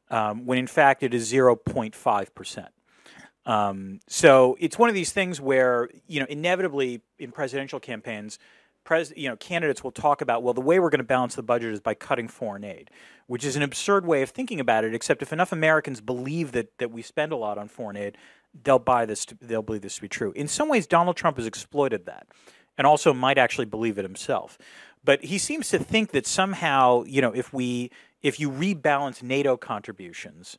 [0.10, 2.70] um, when in fact it is 0.5 percent.
[3.48, 8.40] Um, so it's one of these things where you know inevitably in presidential campaigns,
[8.84, 11.44] pres- you know candidates will talk about well the way we're going to balance the
[11.44, 12.92] budget is by cutting foreign aid,
[13.28, 14.94] which is an absurd way of thinking about it.
[14.94, 18.18] Except if enough Americans believe that that we spend a lot on foreign aid,
[18.64, 19.26] they'll buy this.
[19.26, 20.34] To, they'll believe this to be true.
[20.36, 22.28] In some ways, Donald Trump has exploited that,
[22.78, 24.58] and also might actually believe it himself.
[25.04, 29.58] But he seems to think that somehow, you know, if we if you rebalance NATO
[29.58, 30.58] contributions,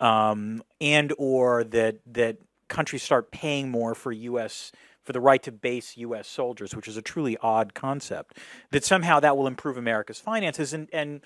[0.00, 4.72] um, and or that that countries start paying more for U.S.
[5.02, 6.26] for the right to base U.S.
[6.26, 8.38] soldiers, which is a truly odd concept,
[8.70, 11.20] that somehow that will improve America's finances, and and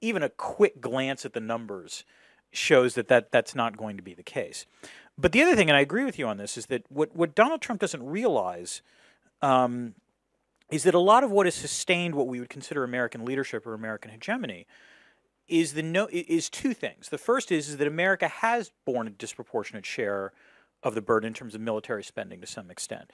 [0.00, 2.04] even a quick glance at the numbers
[2.52, 4.66] shows that, that that's not going to be the case.
[5.16, 7.34] But the other thing, and I agree with you on this, is that what, what
[7.34, 8.82] Donald Trump doesn't realize
[9.42, 9.94] um,
[10.74, 13.74] is that a lot of what has sustained what we would consider American leadership or
[13.74, 14.66] American hegemony
[15.46, 17.10] is the no is two things.
[17.10, 20.32] The first is, is that America has borne a disproportionate share
[20.82, 23.12] of the burden in terms of military spending to some extent.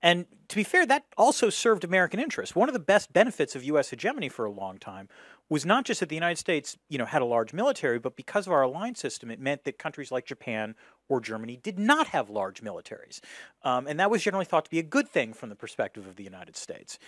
[0.00, 2.54] And to be fair, that also served American interests.
[2.54, 3.90] One of the best benefits of U.S.
[3.90, 5.08] hegemony for a long time
[5.50, 8.46] was not just that the United States, you know, had a large military, but because
[8.46, 10.74] of our alliance system, it meant that countries like Japan
[11.08, 13.20] or Germany did not have large militaries,
[13.62, 16.16] um, and that was generally thought to be a good thing from the perspective of
[16.16, 16.98] the United States.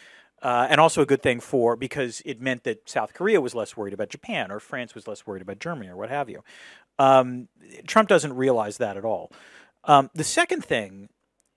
[0.42, 3.76] Uh, and also a good thing for because it meant that South Korea was less
[3.76, 6.42] worried about Japan or France was less worried about Germany or what have you.
[6.98, 7.46] Um,
[7.86, 9.30] Trump doesn't realize that at all.
[9.84, 11.08] Um, the second thing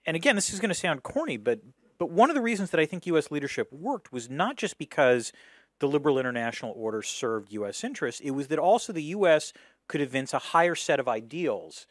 [0.05, 1.61] and again, this is going to sound corny, but
[1.97, 3.31] but one of the reasons that I think U.S.
[3.31, 5.31] leadership worked was not just because
[5.79, 7.83] the liberal international order served U.S.
[7.83, 9.53] interests; it was that also the U.S.
[9.87, 11.87] could evince a higher set of ideals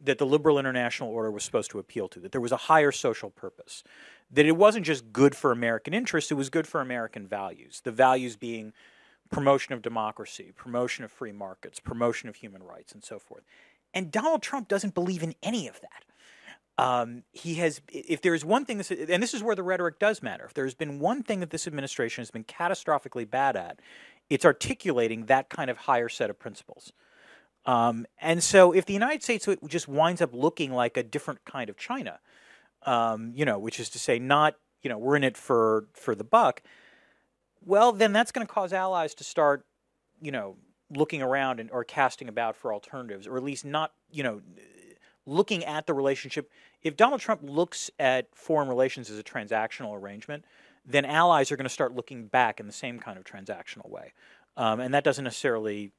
[0.00, 2.20] that the liberal international order was supposed to appeal to.
[2.20, 3.84] That there was a higher social purpose.
[4.30, 7.80] That it wasn't just good for American interests; it was good for American values.
[7.82, 8.72] The values being
[9.30, 13.44] promotion of democracy, promotion of free markets, promotion of human rights, and so forth.
[13.94, 16.04] And Donald Trump doesn't believe in any of that.
[16.78, 20.22] Um, he has, if there's one thing, this, and this is where the rhetoric does
[20.22, 20.44] matter.
[20.44, 23.80] If there's been one thing that this administration has been catastrophically bad at,
[24.30, 26.92] it's articulating that kind of higher set of principles.
[27.66, 31.68] Um, and so, if the United States just winds up looking like a different kind
[31.70, 32.18] of China,
[32.84, 36.14] um, you know, which is to say, not you know, we're in it for for
[36.14, 36.62] the buck.
[37.64, 39.64] Well, then that's going to cause allies to start,
[40.20, 40.56] you know,
[40.90, 44.42] looking around and or casting about for alternatives, or at least not, you know,
[45.26, 46.50] looking at the relationship.
[46.82, 50.44] If Donald Trump looks at foreign relations as a transactional arrangement,
[50.84, 54.12] then allies are going to start looking back in the same kind of transactional way.
[54.56, 55.92] Um, and that doesn't necessarily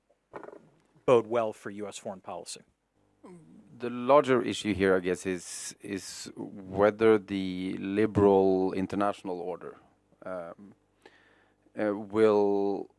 [1.05, 1.97] bode well for U.S.
[1.97, 2.61] foreign policy.
[3.79, 9.77] the larger issue here, I guess, is is whether the liberal international order
[10.25, 10.73] um,
[11.79, 12.89] uh, will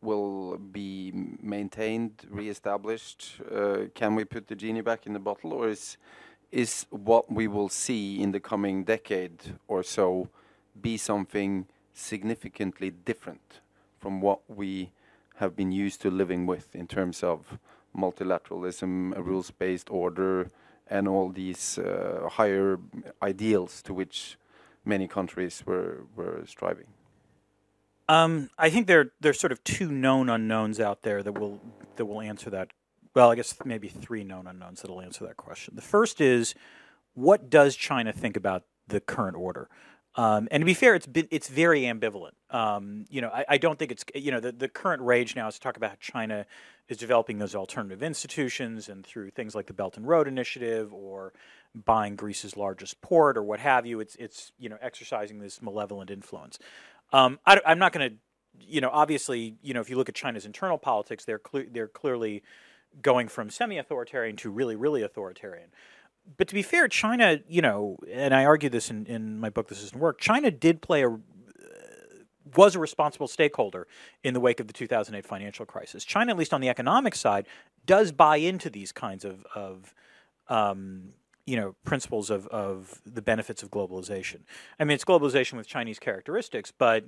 [0.00, 3.40] will be maintained, reestablished?
[3.50, 5.96] Uh, can we put the genie back in the bottle, or is
[6.52, 10.28] is what we will see in the coming decade or so
[10.80, 13.60] be something significantly different
[13.98, 14.90] from what we
[15.36, 17.58] have been used to living with in terms of
[17.96, 20.50] multilateralism, a rules-based order,
[20.88, 22.78] and all these uh, higher
[23.22, 24.38] ideals to which
[24.84, 26.86] many countries were were striving?
[28.08, 31.60] Um, I think there there's sort of two known unknowns out there that will
[31.96, 32.70] that will answer that.
[33.14, 35.74] Well, I guess maybe three known unknowns that will answer that question.
[35.74, 36.54] The first is,
[37.14, 39.68] what does China think about the current order?
[40.16, 42.32] Um, and to be fair, it's been, it's very ambivalent.
[42.50, 45.46] Um, you know, I, I, don't think it's you know the, the current rage now
[45.48, 46.46] is to talk about how China
[46.88, 51.34] is developing those alternative institutions and through things like the Belt and Road Initiative or
[51.74, 54.00] buying Greece's largest port or what have you.
[54.00, 56.58] It's it's you know exercising this malevolent influence.
[57.12, 58.16] Um, I, am not going to,
[58.58, 61.40] you know, obviously, you know, if you look at China's internal politics, they're
[61.70, 62.42] they're clearly
[63.02, 65.68] going from semi-authoritarian to really, really authoritarian.
[66.36, 69.68] But to be fair, China, you know, and I argue this in, in my book,
[69.68, 70.20] The System Worked.
[70.20, 71.18] China did play a
[72.54, 73.86] was a responsible stakeholder
[74.22, 76.04] in the wake of the 2008 financial crisis.
[76.04, 77.46] China, at least on the economic side,
[77.84, 79.94] does buy into these kinds of, of
[80.48, 81.10] um,
[81.46, 84.40] you know principles of of the benefits of globalization.
[84.78, 87.04] I mean, it's globalization with Chinese characteristics, but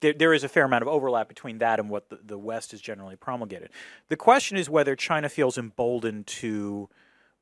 [0.00, 2.70] there, there is a fair amount of overlap between that and what the, the West
[2.72, 3.70] has generally promulgated.
[4.08, 6.88] The question is whether China feels emboldened to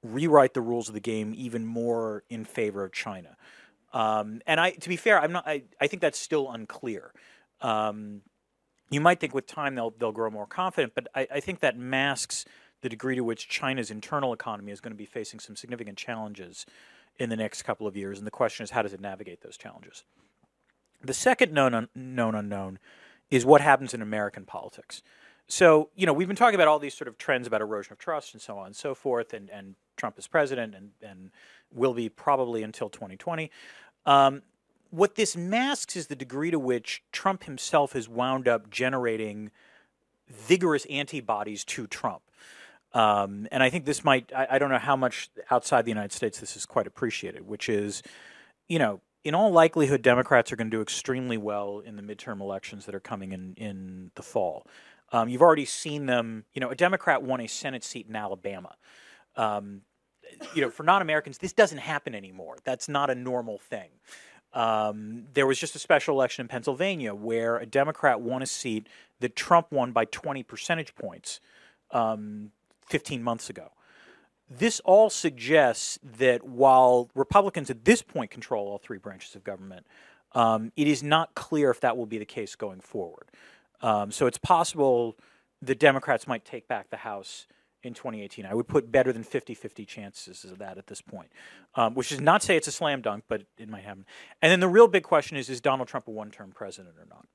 [0.03, 3.37] rewrite the rules of the game even more in favor of China.
[3.93, 5.47] Um, and I, to be fair, I'm not.
[5.47, 7.13] I, I think that's still unclear.
[7.61, 8.23] Um,
[8.91, 11.77] you might think with time they'll they'll grow more confident, but I, I think that
[11.77, 12.45] masks
[12.83, 16.67] the degree to which China's internal economy is going to be facing some significant challenges
[17.19, 18.19] in the next couple of years.
[18.19, 20.05] And the question is, how does it navigate those challenges?
[21.01, 22.79] The second known, un- known unknown
[23.31, 25.03] is what happens in American politics.
[25.49, 27.99] So, you know, we've been talking about all these sort of trends about erosion of
[27.99, 31.31] trust and so on and so forth, and, and Trump is president and, and
[31.73, 33.51] will be probably until 2020.
[34.07, 34.43] Um,
[34.91, 39.51] what this masks is the degree to which Trump himself has wound up generating
[40.29, 42.23] vigorous antibodies to Trump.
[42.95, 46.13] Um, and I think this might, I, I, don't know how much outside the United
[46.13, 48.03] States this is quite appreciated, which is,
[48.69, 52.41] you know, in all likelihood, Democrats are going to do extremely well in the midterm
[52.41, 54.67] elections that are coming in, in the fall.
[55.13, 58.75] Um, you've already seen them, you know, a Democrat won a Senate seat in Alabama.
[59.37, 59.83] Um,
[60.55, 62.57] you know, for non Americans, this doesn't happen anymore.
[62.65, 63.91] That's not a normal thing.
[64.55, 68.87] Um, there was just a special election in Pennsylvania where a Democrat won a seat
[69.21, 71.41] that Trump won by 20 percentage points.
[71.91, 72.51] Um,
[72.93, 73.71] 15 months ago.
[74.51, 79.87] This all suggests that while Republicans at this point control all three branches of government,
[80.33, 83.31] um, it is not clear if that will be the case going forward.
[83.81, 85.17] Um, so it's possible
[85.63, 87.47] the Democrats might take back the House
[87.83, 88.45] in 2018.
[88.45, 91.33] I would put better than 50 50 chances of that at this point,
[91.75, 94.05] um, which is not to say it's a slam dunk, but it might happen.
[94.43, 97.07] And then the real big question is is Donald Trump a one term president or
[97.09, 97.27] not?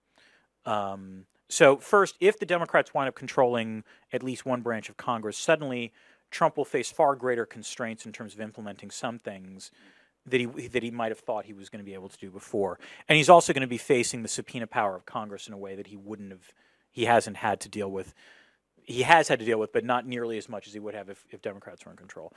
[0.71, 5.37] Um, so, first, if the Democrats wind up controlling at least one branch of Congress,
[5.37, 5.93] suddenly
[6.29, 9.71] Trump will face far greater constraints in terms of implementing some things
[10.25, 12.29] that he that he might have thought he was going to be able to do
[12.29, 12.79] before.
[13.07, 15.75] And he's also going to be facing the subpoena power of Congress in a way
[15.75, 16.53] that he wouldn't have
[16.91, 18.13] he hasn't had to deal with.
[18.83, 21.09] He has had to deal with, but not nearly as much as he would have
[21.09, 22.33] if, if Democrats were in control.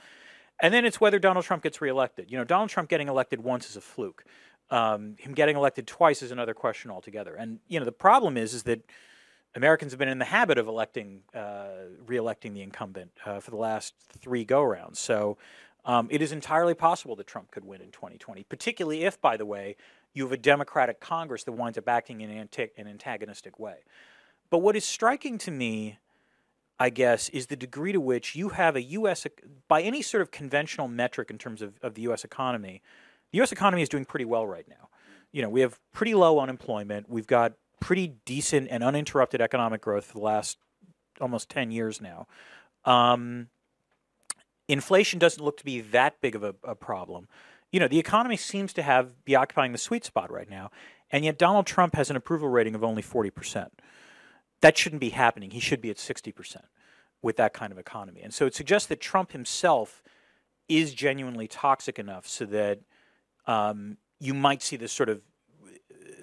[0.61, 2.29] And then it's whether Donald Trump gets reelected.
[2.29, 4.23] You know, Donald Trump getting elected once is a fluke.
[4.71, 7.35] Um, him getting elected twice is another question altogether.
[7.35, 8.81] And you know, the problem is is that
[9.53, 11.67] Americans have been in the habit of electing, uh,
[12.05, 14.97] reelecting the incumbent uh, for the last three go-rounds.
[14.99, 15.37] So
[15.83, 19.45] um, it is entirely possible that Trump could win in 2020, particularly if, by the
[19.45, 19.75] way,
[20.13, 23.77] you have a Democratic Congress that winds up acting in an, an antagonistic way.
[24.49, 25.97] But what is striking to me,
[26.79, 29.25] I guess, is the degree to which you have a U.S.
[29.67, 32.23] by any sort of conventional metric in terms of, of the U.S.
[32.23, 32.81] economy
[33.31, 33.51] the U.S.
[33.51, 34.89] economy is doing pretty well right now.
[35.31, 37.09] You know, we have pretty low unemployment.
[37.09, 40.57] We've got pretty decent and uninterrupted economic growth for the last
[41.19, 42.27] almost 10 years now.
[42.85, 43.47] Um,
[44.67, 47.27] inflation doesn't look to be that big of a, a, problem.
[47.71, 50.71] You know, the economy seems to have be occupying the sweet spot right now,
[51.11, 53.69] and yet Donald Trump has an approval rating of only 40%.
[54.61, 55.51] That shouldn't be happening.
[55.51, 56.57] He should be at 60%
[57.21, 58.21] with that kind of economy.
[58.21, 60.03] And so it suggests that Trump himself
[60.67, 62.79] is genuinely toxic enough so that
[63.47, 65.21] um, you might see this sort of
[65.63, 65.67] uh,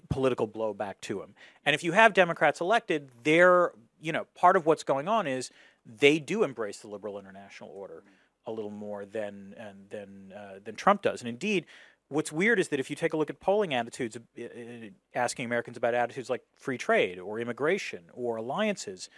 [0.09, 1.35] political blowback to him.
[1.64, 5.51] And if you have Democrats elected, they're, you know, part of what's going on is
[5.85, 8.03] they do embrace the liberal international order.
[8.49, 9.55] a little more than
[9.91, 11.21] than uh, than Trump does.
[11.21, 11.66] And indeed,
[12.09, 15.45] what's weird is that if you take a look at polling attitudes, uh, uh, asking
[15.45, 19.11] Americans about attitudes like free trade or immigration or alliances,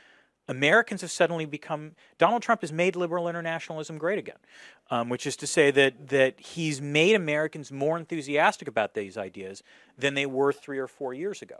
[0.50, 4.38] Americans have suddenly become Donald Trump has made liberal internationalism great again,
[4.90, 9.62] um, which is to say that that he's made Americans more enthusiastic about these ideas
[9.96, 11.58] than they were three or four years ago.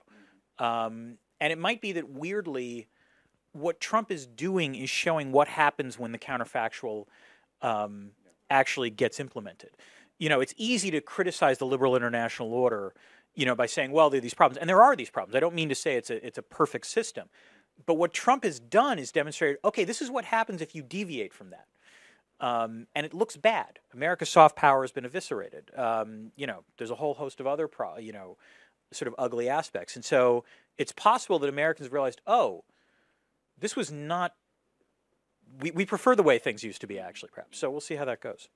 [0.59, 2.89] Um, and it might be that weirdly,
[3.53, 7.07] what Trump is doing is showing what happens when the counterfactual
[7.63, 8.11] um,
[8.51, 9.71] actually gets implemented.
[10.19, 12.93] You know, it's easy to criticize the liberal international order,
[13.37, 15.37] you know, by saying, well, there are these problems, and there are these problems.
[15.37, 17.29] I don't mean to say it's a it's a perfect system,
[17.87, 21.33] but what Trump has done is demonstrated, okay, this is what happens if you deviate
[21.33, 21.67] from that.
[22.41, 23.81] Um, and it looks bad.
[23.93, 25.71] America's soft power has been eviscerated.
[25.77, 28.39] Um, you know, there's a whole host of other, pro- you know,
[28.93, 29.95] sort of ugly aspects.
[29.95, 30.45] And so
[30.79, 32.65] it's possible that Americans realized, oh,
[33.59, 34.35] this was not.
[35.61, 37.59] We, we prefer the way things used to be, actually, perhaps.
[37.59, 38.49] So we'll see how that goes.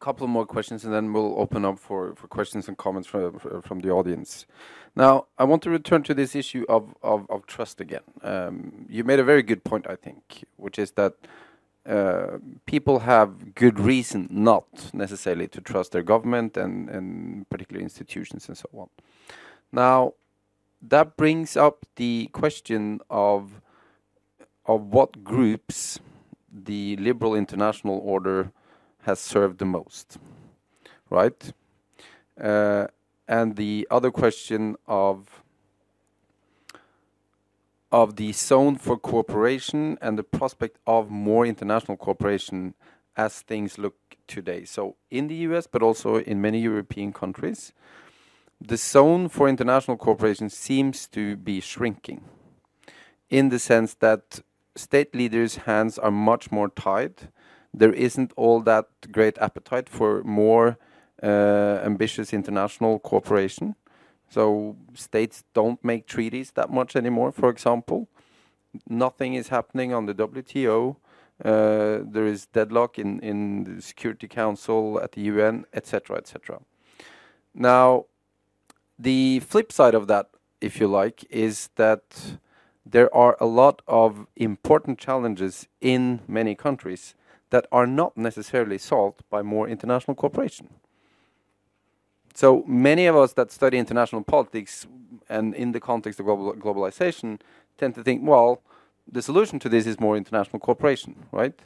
[0.00, 3.80] Couple more questions, and then we'll open up for, for questions and comments from, from
[3.80, 4.46] the audience.
[4.94, 8.02] Now, I want to return to this issue of, of, of trust again.
[8.22, 11.14] Um, you made a very good point, I think, which is that
[11.84, 18.46] uh, people have good reason not necessarily to trust their government and, and particular institutions
[18.46, 18.88] and so on.
[19.72, 20.14] Now,
[20.82, 23.60] that brings up the question of
[24.66, 25.98] of what groups
[26.52, 28.52] the liberal international order
[29.08, 30.18] has served the most,
[31.08, 31.52] right?
[32.38, 32.86] Uh,
[33.26, 35.42] and the other question of
[37.90, 42.74] of the zone for cooperation and the prospect of more international cooperation
[43.16, 43.96] as things look
[44.26, 44.66] today.
[44.66, 47.72] So in the US, but also in many European countries,
[48.60, 52.20] the zone for international cooperation seems to be shrinking
[53.30, 54.40] in the sense that
[54.76, 57.28] state leaders' hands are much more tied.
[57.72, 60.78] There isn't all that great appetite for more
[61.22, 63.74] uh, ambitious international cooperation.
[64.30, 68.08] So states don't make treaties that much anymore, for example.
[68.88, 70.96] Nothing is happening on the WTO.
[71.44, 76.60] Uh, there is deadlock in, in the Security Council, at the UN, etc., etc.
[77.54, 78.06] Now,
[78.98, 82.38] the flip side of that, if you like, is that
[82.84, 87.14] there are a lot of important challenges in many countries
[87.50, 90.68] that are not necessarily solved by more international cooperation.
[92.34, 94.86] So many of us that study international politics
[95.28, 97.40] and in the context of global globalization
[97.76, 98.62] tend to think, well,
[99.10, 101.58] the solution to this is more international cooperation, right?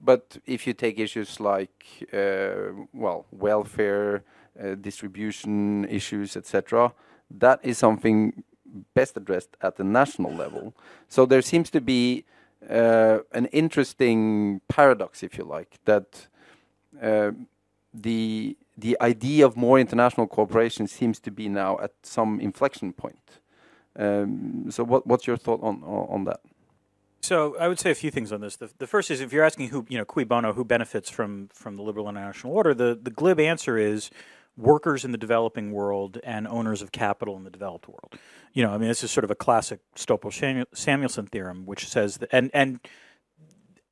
[0.00, 4.24] But if you take issues like, uh, well, welfare,
[4.62, 6.92] uh, distribution issues, etc.
[7.30, 8.42] That is something
[8.94, 10.74] best addressed at the national level.
[11.08, 12.24] So there seems to be
[12.68, 16.26] an interesting paradox, if you like, that
[17.02, 17.32] uh,
[17.92, 23.40] the the idea of more international cooperation seems to be now at some inflection point.
[23.98, 26.40] Um, so, what, what's your thought on on that?
[27.22, 28.54] So I would say a few things on this.
[28.54, 31.48] The, the, first is if you're asking who, you know, cui bono, who benefits from
[31.52, 34.10] from the liberal international order, the, the glib answer is
[34.56, 38.14] workers in the developing world and owners of capital in the developed world.
[38.52, 42.30] You know, I mean, this is sort of a classic Stolper-Samuelson theorem, which says that,
[42.32, 42.80] and and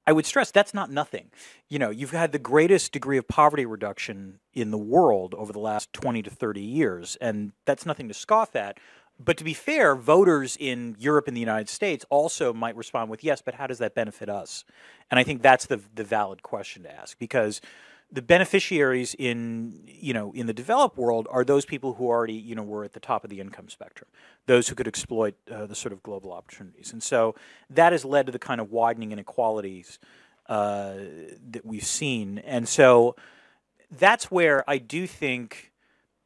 [0.07, 1.31] I would stress that's not nothing.
[1.69, 5.59] You know, you've had the greatest degree of poverty reduction in the world over the
[5.59, 8.79] last 20 to 30 years, and that's nothing to scoff at.
[9.19, 13.23] But to be fair, voters in Europe and the United States also might respond with
[13.23, 14.65] yes, but how does that benefit us?
[15.11, 17.61] And I think that's the the valid question to ask because
[18.15, 22.55] the beneficiaries in you know in the developed world are those people who already you
[22.55, 24.09] know were at the top of the income spectrum,
[24.47, 27.35] those who could exploit uh, the sort of global opportunities, and so
[27.69, 29.99] that has led to the kind of widening inequalities
[30.49, 30.95] uh,
[31.51, 33.17] that we've seen, and so
[33.91, 35.73] that's where I do think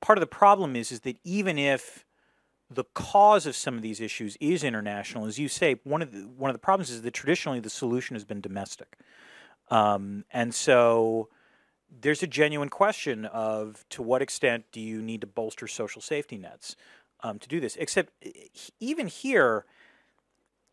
[0.01, 2.05] part of the problem is is that even if
[2.71, 6.29] the cause of some of these issues is international, as you say, one of the
[6.29, 8.99] one of the problems is that traditionally the solution has been domestic,
[9.71, 11.31] um, and so
[11.91, 16.39] there's a genuine question of to what extent do you need to bolster social safety
[16.39, 16.77] nets
[17.23, 17.77] um, to do this?
[17.77, 18.13] Except
[18.79, 19.65] even here,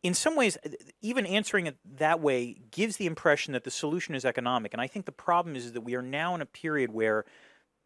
[0.04, 0.58] in some ways,
[1.02, 4.74] even answering it that way gives the impression that the solution is economic.
[4.74, 7.26] And I think the problem is, is that we are now in a period where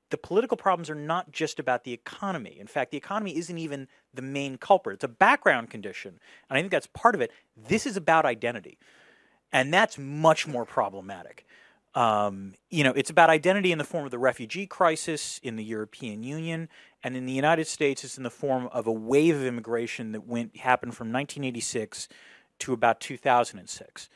[0.10, 2.58] the political problems are not just about the economy.
[2.60, 4.96] In fact, the economy isn't even the main culprit.
[4.96, 6.20] It's a background condition.
[6.50, 7.32] And I think that's part of it.
[7.56, 8.80] This is about identity.
[9.52, 11.46] And that's much more problematic.
[11.96, 15.64] Um, you know, it's about identity in the form of the refugee crisis in the
[15.64, 16.70] European Union,
[17.04, 20.28] and in the United States, it's in the form of a wave of immigration that
[20.28, 22.08] went happened from 1986
[22.60, 24.10] to about 2006.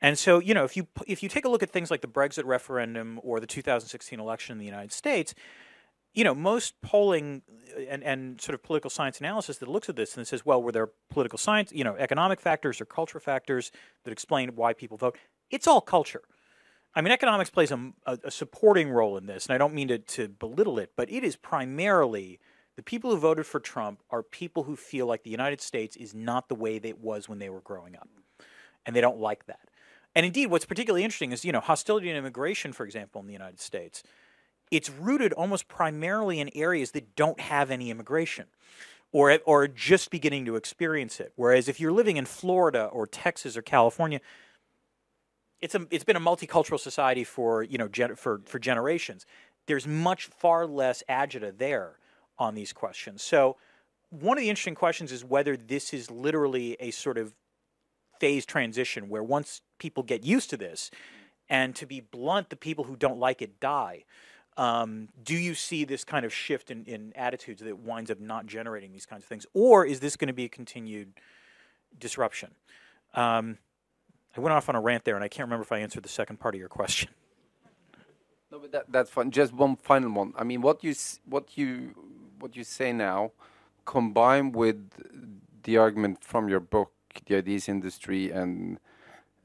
[0.00, 2.08] And so, you know, if you if you take a look at things like the
[2.08, 5.32] Brexit referendum or the 2016 election in the United States,
[6.12, 7.42] you know, most polling
[7.88, 10.72] and, and sort of political science analysis that looks at this and says, well, were
[10.72, 13.70] there political science, you know, economic factors or culture factors
[14.04, 15.16] that explain why people vote?
[15.50, 16.22] It's all culture.
[16.94, 19.98] I mean, economics plays a, a, supporting role in this, and I don't mean to,
[19.98, 22.38] to belittle it, but it is primarily
[22.76, 26.14] the people who voted for Trump are people who feel like the United States is
[26.14, 28.08] not the way that it was when they were growing up,
[28.84, 29.60] and they don't like that.
[30.14, 33.32] And indeed, what's particularly interesting is, you know, hostility and immigration, for example, in the
[33.32, 34.02] United States
[34.72, 38.46] it's rooted almost primarily in areas that don't have any immigration
[39.12, 41.32] or or just beginning to experience it.
[41.36, 44.20] Whereas if you're living in Florida or Texas or California,
[45.62, 49.24] it's a it's been a multicultural society for you know gen, for for generations.
[49.66, 51.98] There's much far less agita there
[52.38, 53.22] on these questions.
[53.22, 53.56] So
[54.10, 57.34] one of the interesting questions is whether this is literally a sort of
[58.18, 60.90] phase transition where once people get used to this,
[61.48, 64.04] and to be blunt, the people who don't like it die.
[64.56, 68.46] Um, do you see this kind of shift in, in attitudes that winds up not
[68.46, 69.46] generating these kinds of things?
[69.54, 71.14] Or is this going to be a continued
[71.98, 72.50] disruption?
[73.14, 73.58] Um,
[74.36, 76.08] I went off on a rant there, and I can't remember if I answered the
[76.08, 77.10] second part of your question.
[78.50, 79.30] No, but that, that's fine.
[79.30, 80.34] Just one final one.
[80.36, 81.94] I mean, what you what you
[82.38, 83.32] what you say now,
[83.84, 84.90] combined with
[85.62, 86.92] the argument from your book,
[87.26, 88.78] the ideas industry, and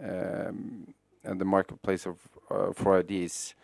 [0.04, 2.18] um, and the marketplace of
[2.50, 3.56] uh, for ideas,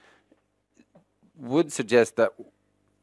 [1.38, 2.32] would suggest that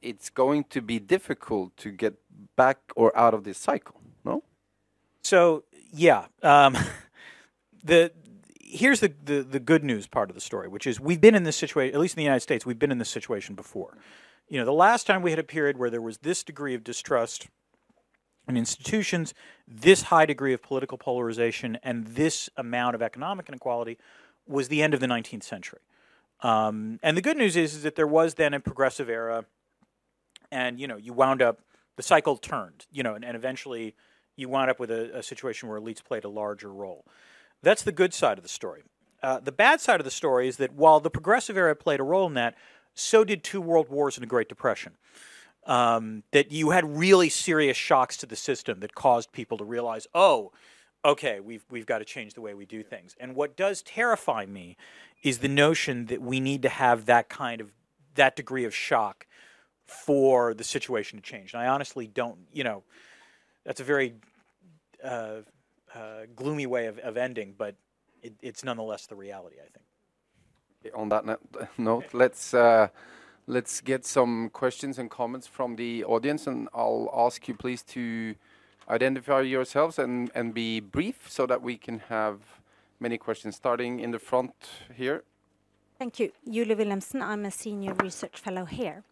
[0.02, 2.14] it's going to be difficult to get
[2.56, 4.00] back or out of this cycle.
[4.24, 4.42] No.
[5.22, 6.76] So yeah, um,
[7.84, 8.12] the
[8.60, 11.44] here's the, the the good news part of the story, which is we've been in
[11.44, 11.94] this situation.
[11.94, 13.96] At least in the United States, we've been in this situation before.
[14.48, 16.82] You know, the last time we had a period where there was this degree of
[16.82, 17.48] distrust
[18.48, 19.32] in institutions,
[19.68, 23.96] this high degree of political polarization, and this amount of economic inequality
[24.46, 25.80] was the end of the 19th century.
[26.40, 29.44] Um, and the good news is, is that there was then a progressive era,
[30.50, 31.60] and you know you wound up
[31.96, 33.94] the cycle turned, you know, and, and eventually
[34.36, 37.04] you wound up with a, a, situation where elites played a larger role.
[37.62, 38.82] That's the good side of the story.
[39.22, 42.04] Uh, the bad side of the story is that while the progressive era played a
[42.04, 42.56] role in that,
[42.94, 44.92] so did two world wars and a Great Depression.
[45.66, 50.06] Um, that you had really serious shocks to the system that caused people to realize,
[50.14, 50.52] oh,
[51.04, 53.14] okay, we've we've got to change the way we do things.
[53.20, 54.78] And what does terrify me
[55.22, 57.72] is the notion that we need to have that kind of
[58.14, 59.26] that degree of shock
[59.86, 61.52] for the situation to change.
[61.52, 62.82] And I honestly don't, you know,
[63.64, 64.14] that's a very
[65.04, 65.42] uh,
[65.94, 67.74] uh, gloomy way of, of ending, but
[68.22, 70.94] it, it's nonetheless the reality, I think.
[70.94, 71.24] On that
[71.78, 72.88] note, let's uh,
[73.46, 78.34] let's get some questions and comments from the audience, and I'll ask you please to
[78.88, 82.38] identify yourselves and, and be brief so that we can have
[82.98, 84.54] many questions, starting in the front
[84.94, 85.22] here.
[85.98, 86.32] Thank you.
[86.50, 89.04] Julie Wilhelmsen, I'm a senior research fellow here.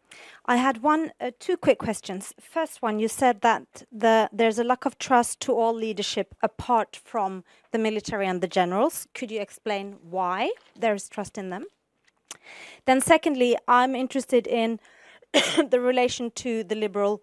[0.46, 2.34] I had one, uh, two quick questions.
[2.40, 7.00] First one, you said that the, there's a lack of trust to all leadership apart
[7.04, 9.06] from the military and the generals.
[9.14, 11.66] Could you explain why there is trust in them?
[12.86, 14.80] Then, secondly, I'm interested in
[15.68, 17.22] the relation to the liberal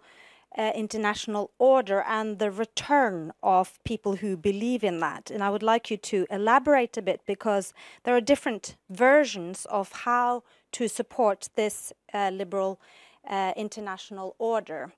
[0.58, 5.30] uh, international order and the return of people who believe in that.
[5.30, 7.74] And I would like you to elaborate a bit because
[8.04, 10.44] there are different versions of how
[10.76, 12.80] to support this uh, liberal
[13.30, 14.92] uh, international order.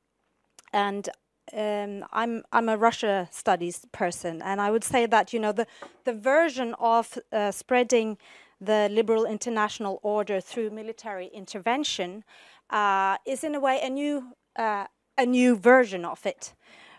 [0.74, 1.08] And
[1.54, 5.66] um, I'm I'm a Russia studies person, and I would say that you know the
[6.04, 8.18] the version of uh, spreading
[8.60, 12.24] the liberal international order through military intervention
[12.70, 14.86] uh, is in a way a new uh,
[15.18, 16.54] a new version of it,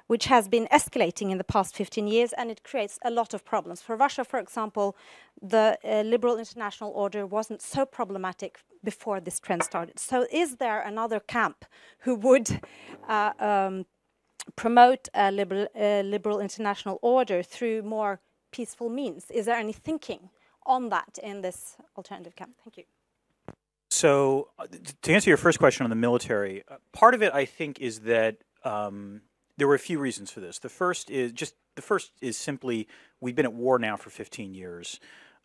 [0.09, 3.45] which has been escalating in the past 15 years, and it creates a lot of
[3.45, 3.81] problems.
[3.81, 4.97] For Russia, for example,
[5.41, 9.99] the uh, liberal international order wasn't so problematic before this trend started.
[9.99, 11.65] So, is there another camp
[12.01, 12.61] who would
[13.09, 13.87] uh, um,
[14.57, 19.31] promote a liberal, uh, liberal international order through more peaceful means?
[19.31, 20.31] Is there any thinking
[20.65, 22.53] on that in this alternative camp?
[22.65, 22.85] Thank you.
[23.91, 24.67] So, uh,
[25.03, 28.01] to answer your first question on the military, uh, part of it I think is
[28.01, 29.23] that um,
[29.59, 30.59] there were a few reasons for this.
[30.61, 32.89] The first is just the first is simply
[33.21, 35.01] we've been at war now for 15 years,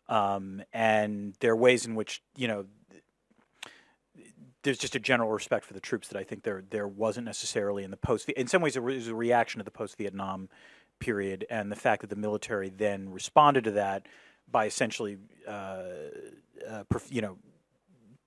[0.08, 2.64] um, and there are ways in which you know
[4.62, 7.82] there's just a general respect for the troops that I think there there wasn't necessarily
[7.82, 8.28] in the post.
[8.30, 10.48] In some ways, it was a reaction to the post Vietnam
[11.00, 14.06] period and the fact that the military then responded to that
[14.48, 15.82] by essentially, uh,
[16.68, 17.36] uh, you know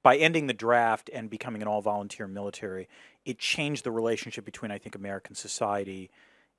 [0.08, 2.88] by ending the draft and becoming an all volunteer military,
[3.28, 6.10] it changed the relationship between, I think, American society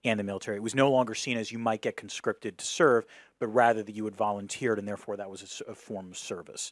[0.05, 0.59] and the military.
[0.59, 3.07] It was no longer seen as you might get conscripted to serve,
[3.41, 6.71] but rather that you had volunteered, and therefore that was a, a form of service.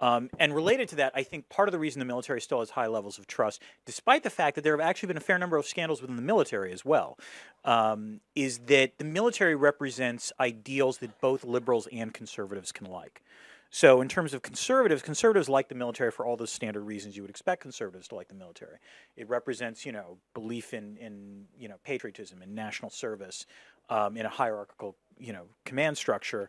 [0.00, 2.70] Um, and related to that, I think part of the reason the military still has
[2.70, 5.58] high levels of trust, despite the fact that there have actually been a fair number
[5.58, 7.18] of scandals within the military as well,
[7.64, 13.22] um, is that the military represents ideals that both liberals and conservatives can like.
[13.70, 17.22] So, in terms of conservatives, conservatives like the military for all the standard reasons you
[17.22, 18.78] would expect conservatives to like the military.
[19.16, 23.44] It represents, you know, belief in, in you know, patriotism and national service
[23.90, 26.48] um, in a hierarchical, you know, command structure.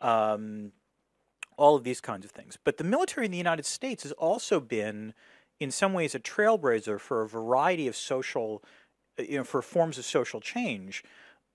[0.00, 0.72] Um,
[1.56, 2.56] all of these kinds of things.
[2.62, 5.12] But the military in the United States has also been,
[5.58, 8.62] in some ways, a trailblazer for a variety of social,
[9.18, 11.02] uh, you know, for forms of social change.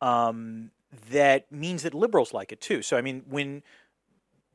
[0.01, 0.71] Um,
[1.09, 2.81] that means that liberals like it too.
[2.81, 3.63] So I mean, when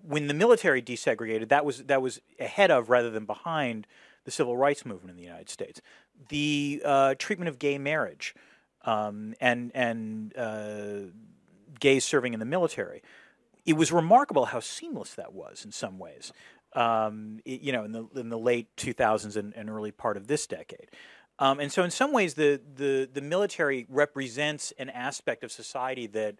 [0.03, 3.87] when the military desegregated, that was that was ahead of rather than behind
[4.25, 5.81] the civil rights movement in the United States.
[6.29, 8.35] The uh, treatment of gay marriage
[8.85, 11.13] um, and and uh,
[11.81, 13.03] gays serving in the military
[13.69, 16.33] it was remarkable how seamless that was in some ways.
[16.73, 20.27] Um, it, you know, in the in the late 2000s and, and early part of
[20.27, 20.89] this decade.
[21.39, 26.07] Um, and so, in some ways, the, the the military represents an aspect of society
[26.09, 26.37] that,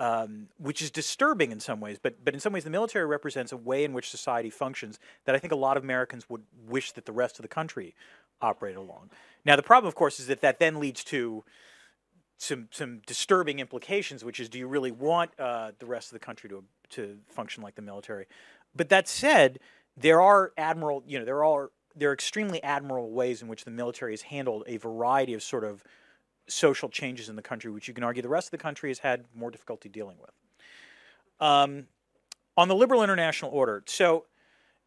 [0.00, 3.52] um, which is disturbing in some ways, but but in some ways, the military represents
[3.52, 6.92] a way in which society functions that I think a lot of Americans would wish
[6.92, 7.94] that the rest of the country
[8.40, 9.10] operated along.
[9.44, 11.44] Now, the problem, of course, is that that then leads to
[12.38, 16.24] some some disturbing implications, which is, do you really want uh, the rest of the
[16.24, 18.26] country to to function like the military?
[18.74, 19.60] But that said,
[19.96, 23.70] there are admiral, you know, there are there are extremely admirable ways in which the
[23.70, 25.84] military has handled a variety of sort of
[26.50, 28.98] social changes in the country, which you can argue the rest of the country has
[28.98, 30.30] had more difficulty dealing with.
[31.40, 31.86] Um,
[32.56, 34.26] on the liberal international order, so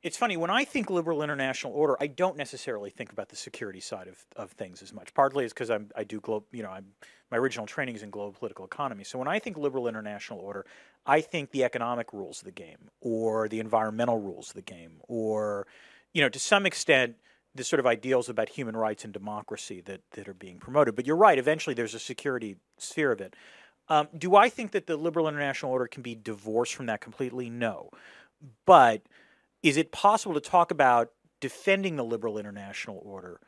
[0.03, 3.79] it's funny when I think liberal international order, I don't necessarily think about the security
[3.79, 5.13] side of, of things as much.
[5.13, 6.87] Partly is because I do global, you know, I'm
[7.31, 9.03] my original training is in global political economy.
[9.05, 10.67] So when I think liberal international order,
[11.03, 15.01] I think the economic rules of the game, or the environmental rules of the game,
[15.07, 15.65] or
[16.13, 17.15] you know, to some extent,
[17.55, 20.95] the sort of ideals about human rights and democracy that that are being promoted.
[20.95, 21.37] But you're right.
[21.37, 23.35] Eventually, there's a security sphere of it.
[23.89, 27.49] Um, do I think that the liberal international order can be divorced from that completely?
[27.49, 27.89] No,
[28.65, 29.03] but
[29.61, 33.41] is it possible to talk about defending the liberal international order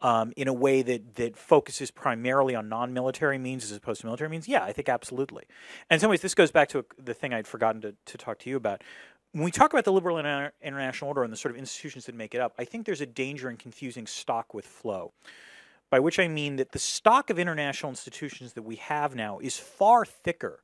[0.00, 4.28] um, in a way that that focuses primarily on non-military means as opposed to military
[4.30, 4.46] means?
[4.46, 5.44] Yeah, I think absolutely.
[5.88, 8.38] And in some ways, this goes back to the thing I'd forgotten to, to talk
[8.40, 8.82] to you about.
[9.38, 12.14] When we talk about the liberal inter- international order and the sort of institutions that
[12.16, 15.12] make it up, I think there's a danger in confusing stock with flow.
[15.90, 19.56] By which I mean that the stock of international institutions that we have now is
[19.56, 20.58] far thicker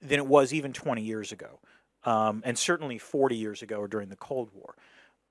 [0.00, 1.58] than it was even 20 years ago
[2.04, 4.76] um, and certainly 40 years ago or during the Cold War.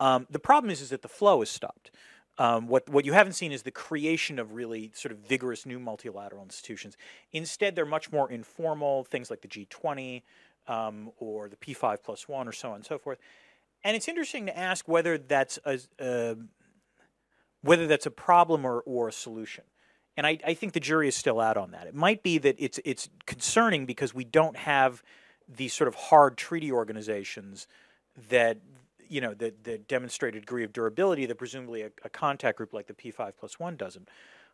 [0.01, 1.91] Um, the problem is, is that the flow has stopped.
[2.38, 5.80] Um, what what you haven't seen is the creation of really sort of vigorous new
[5.80, 6.97] multilateral institutions.
[7.32, 10.22] Instead, they're much more informal things like the G20
[10.68, 13.20] um, or the P5 plus one or so on and so forth.
[13.84, 16.36] And it's interesting to ask whether that's a, uh,
[17.61, 19.63] whether that's a problem or, or a solution.
[20.15, 21.86] And I, I think the jury is still out on that.
[21.86, 25.03] It might be that it's it's concerning because we don't have
[25.47, 27.68] these sort of hard treaty organizations
[28.30, 28.57] that
[29.07, 32.74] you know that, that demonstrate a degree of durability that presumably a, a, contact group
[32.74, 34.09] like the P5 plus one doesn't.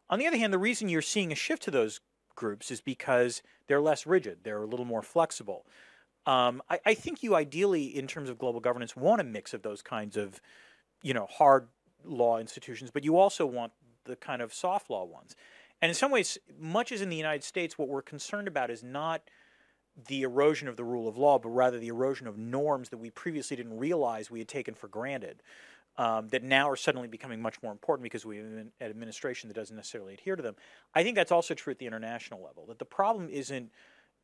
[0.10, 2.02] On the other hand, the reason you're seeing a shift to those
[2.36, 5.66] groups is because they're less rigid, they're a little more flexible.
[6.26, 9.62] Um, I, I, think you ideally, in terms of global governance, want a mix of
[9.62, 10.40] those kinds of,
[11.02, 11.68] you know, hard
[12.06, 13.74] law institutions, but you also want
[14.06, 15.36] the kind of soft law ones.
[15.82, 18.84] And in some ways, much as in the United States, what we're concerned about is
[18.84, 19.22] not
[20.08, 23.10] the erosion of the rule of law, but rather the erosion of norms that we
[23.10, 25.44] previously didn't realize we had taken for granted.
[25.96, 29.54] Um, that now are suddenly becoming much more important because we have an administration that
[29.54, 30.56] doesn't necessarily adhere to them.
[30.96, 32.66] I think that's also true at the international level.
[32.66, 33.70] That the problem isn't,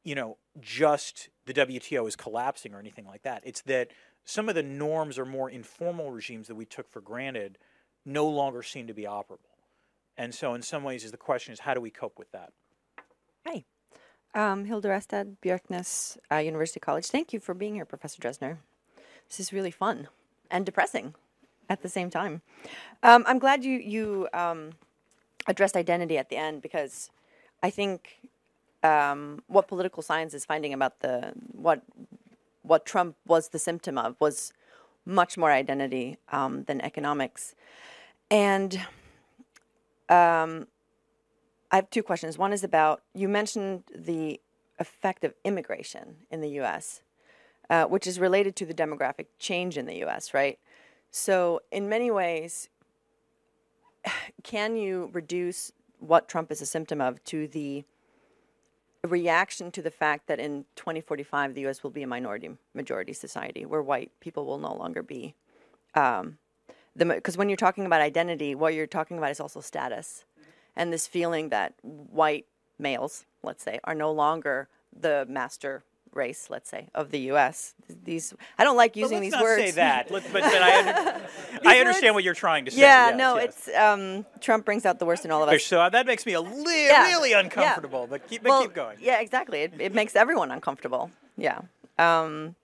[0.04, 3.44] you know, just the WTO is collapsing or anything like that.
[3.46, 3.90] It's that
[4.26, 7.58] some of the norms or more informal regimes that we took for granted
[8.06, 9.58] no longer seem to be operable.
[10.18, 12.52] And so, in some ways, the question is how do we cope with that?
[13.46, 13.64] Hi,
[14.34, 17.08] um, Hilde Restad, Bjørknes uh, University College.
[17.08, 18.58] Thank you for being here, Professor Drezner.
[19.28, 20.08] This is really fun
[20.52, 21.16] and depressing
[21.70, 22.42] at the same time.
[23.04, 24.72] Um, I'm glad you you um,
[25.48, 27.10] addressed identity at the end because
[27.64, 28.20] I think
[28.84, 31.82] um, what political science is finding about the what
[32.62, 34.54] what Trump was the symptom of was
[35.06, 37.56] much more identity um, than economics,
[38.30, 38.76] and
[40.10, 40.68] um,
[41.72, 42.38] I have two questions.
[42.38, 44.40] One is about you mentioned the
[44.80, 47.02] effect of immigration in the U.S.,
[47.70, 50.58] uh, which is related to the demographic change in the U.S., right?
[51.12, 52.70] So, in many ways,
[54.44, 57.84] can you reduce what Trump is a symptom of to the
[59.08, 61.84] reaction to the fact that in 2045 the U.S.
[61.84, 65.36] will be a minority majority society where white people will no longer be.
[65.96, 66.38] Um,
[66.96, 70.26] because when you're talking about identity, what you're talking about is also status,
[70.76, 72.46] and this feeling that white
[72.78, 75.84] males, let's say, are no longer the master
[76.14, 77.76] race, let's say, of the U.S.
[78.04, 79.64] These I don't like using these not words.
[79.64, 81.22] Say that, but, but I,
[81.66, 82.82] I understand what you're trying to say.
[82.82, 83.46] Yeah, yes, no, yes.
[83.68, 85.64] it's um, Trump brings out the worst in all of us.
[85.64, 87.08] So uh, that makes me a li- yeah.
[87.08, 88.02] really uncomfortable.
[88.02, 88.08] Yeah.
[88.10, 88.98] But, keep, but well, keep going.
[89.02, 89.62] Yeah, exactly.
[89.62, 91.12] It, it makes everyone uncomfortable.
[91.38, 91.62] Yeah.
[91.98, 92.56] Um,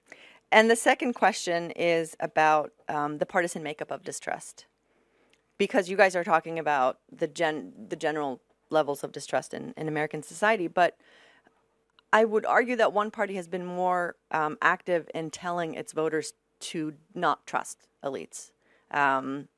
[0.52, 4.66] and the second question is about um, the partisan makeup of distrust,
[5.58, 9.88] because you guys are talking about the gen the general levels of distrust in, in
[9.88, 10.98] American society, but
[12.16, 16.32] I would argue that one party has been more um, active in telling its voters
[16.72, 18.52] to not trust elites.
[18.90, 19.50] Um,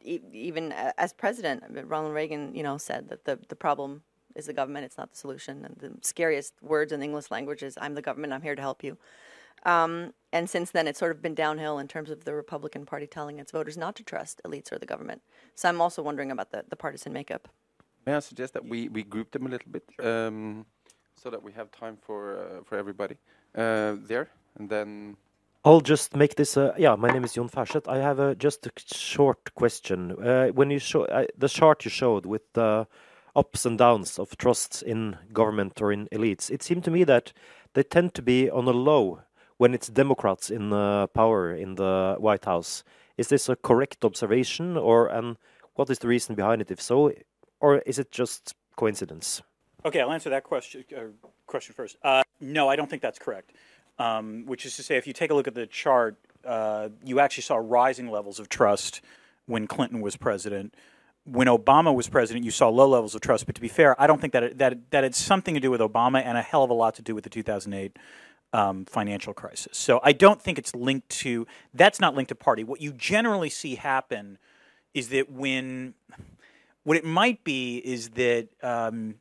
[0.00, 4.54] e- even as president, Ronald Reagan, you know, said that the, the problem is the
[4.54, 5.66] government; it's not the solution.
[5.66, 8.32] And the scariest words in the English language is "I'm the government.
[8.32, 8.96] I'm here to help you."
[9.64, 13.06] Um, and since then, it's sort of been downhill in terms of the Republican Party
[13.06, 15.20] telling its voters not to trust elites or the government.
[15.54, 17.48] So I'm also wondering about the, the partisan makeup.
[18.06, 19.84] May I suggest that we, we group them a little bit?
[20.02, 20.66] Um,
[21.16, 23.16] so that we have time for uh, for everybody
[23.56, 25.16] uh, there, and then.
[25.64, 26.56] I'll just make this.
[26.56, 27.86] Uh, yeah, my name is Jon Færseth.
[27.86, 30.12] I have a, just a short question.
[30.12, 32.88] Uh, when you show uh, the chart you showed with the
[33.36, 37.32] ups and downs of trust in government or in elites, it seemed to me that
[37.74, 39.20] they tend to be on a low
[39.56, 40.70] when it's Democrats in
[41.14, 42.82] power in the White House.
[43.16, 45.36] Is this a correct observation, or and
[45.74, 46.72] what is the reason behind it?
[46.72, 47.12] If so,
[47.60, 49.42] or is it just coincidence?
[49.84, 51.00] Okay, I'll answer that question uh,
[51.46, 51.96] question first.
[52.02, 53.52] Uh, no, I don't think that's correct.
[53.98, 56.16] Um, which is to say, if you take a look at the chart,
[56.46, 59.00] uh, you actually saw rising levels of trust
[59.46, 60.74] when Clinton was president.
[61.24, 63.46] When Obama was president, you saw low levels of trust.
[63.46, 65.70] But to be fair, I don't think that it, that that had something to do
[65.70, 67.96] with Obama and a hell of a lot to do with the 2008
[68.52, 69.76] um, financial crisis.
[69.76, 71.46] So I don't think it's linked to.
[71.74, 72.64] That's not linked to party.
[72.64, 74.38] What you generally see happen
[74.94, 75.94] is that when
[76.84, 78.48] what it might be is that.
[78.62, 79.16] Um,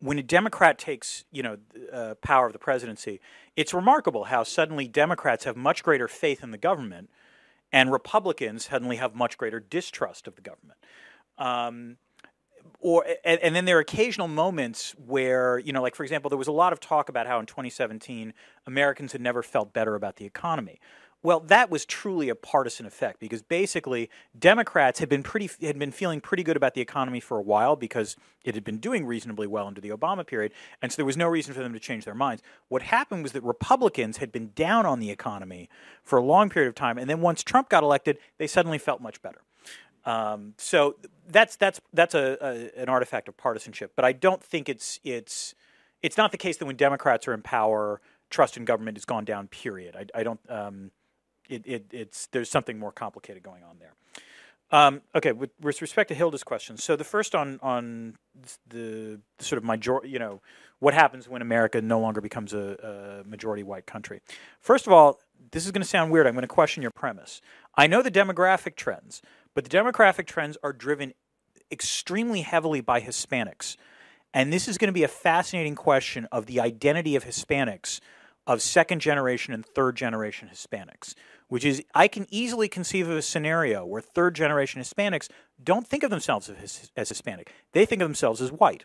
[0.00, 1.56] when a Democrat takes, you know,
[1.92, 3.20] uh, power of the presidency,
[3.56, 7.10] it's remarkable how suddenly Democrats have much greater faith in the government,
[7.72, 10.78] and Republicans suddenly have much greater distrust of the government.
[11.38, 11.96] Um,
[12.80, 16.38] or and, and, then there are occasional moments where you know, like for example, there
[16.38, 18.34] was a lot of talk about how in 2017
[18.66, 20.80] Americans had never felt better about the economy.
[21.22, 25.90] Well, that was truly a partisan effect because basically Democrats had been pretty had been
[25.90, 29.46] feeling pretty good about the economy for a while because it had been doing reasonably
[29.48, 30.52] well under the Obama period,
[30.82, 32.42] and so there was no reason for them to change their minds.
[32.68, 35.68] What happened was that Republicans had been down on the economy
[36.04, 39.00] for a long period of time, and then once Trump got elected, they suddenly felt
[39.00, 39.40] much better.
[40.04, 40.94] Um, so
[41.28, 45.56] that's that's that's a, a, an artifact of partisanship, but I don't think it's it's
[46.02, 48.00] it's not the case that when Democrats are in power,
[48.30, 49.48] trust in government has gone down.
[49.48, 49.96] Period.
[49.96, 50.40] I, I don't.
[50.48, 50.92] Um,
[51.48, 53.92] it, it, it's there's something more complicated going on there.
[54.72, 58.16] Um, okay, with, with, respect to Hilde's question, so the first on on
[58.68, 60.40] the, the, sort of majority, you know,
[60.80, 64.20] what happens when America no longer becomes a, a majority white country?
[64.58, 65.20] First of all,
[65.52, 66.26] this is going to sound weird.
[66.26, 67.40] I'm going to question your premise.
[67.76, 69.22] I know the demographic trends,
[69.54, 71.14] but the demographic trends are driven
[71.70, 73.76] extremely heavily by Hispanics,
[74.34, 78.00] and this is going to be a fascinating question of the identity of Hispanics,
[78.46, 81.14] of second generation and third generation Hispanics
[81.48, 85.28] which is I can easily conceive of a scenario where third generation Hispanics
[85.62, 87.52] don't think of themselves as, as Hispanic.
[87.72, 88.84] They think of themselves as white.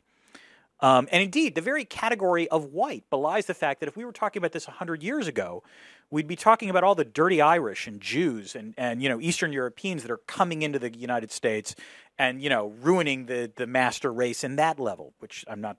[0.79, 4.11] Um, and indeed, the very category of white belies the fact that if we were
[4.11, 5.61] talking about this 100 years ago,
[6.09, 9.53] we'd be talking about all the dirty Irish and Jews and, and you know Eastern
[9.53, 11.75] Europeans that are coming into the United States
[12.17, 15.77] and you know ruining the, the master race in that level, which I'm not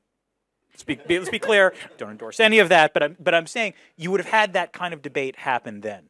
[0.76, 1.74] Speak, let's be clear.
[1.98, 4.72] Don't endorse any of that, but I'm, but I'm saying you would have had that
[4.72, 6.08] kind of debate happen then.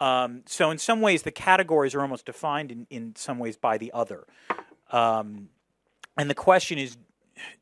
[0.00, 3.78] Um, so in some ways, the categories are almost defined in, in some ways by
[3.78, 4.26] the other.
[4.90, 5.50] Um,
[6.16, 6.96] and the question is,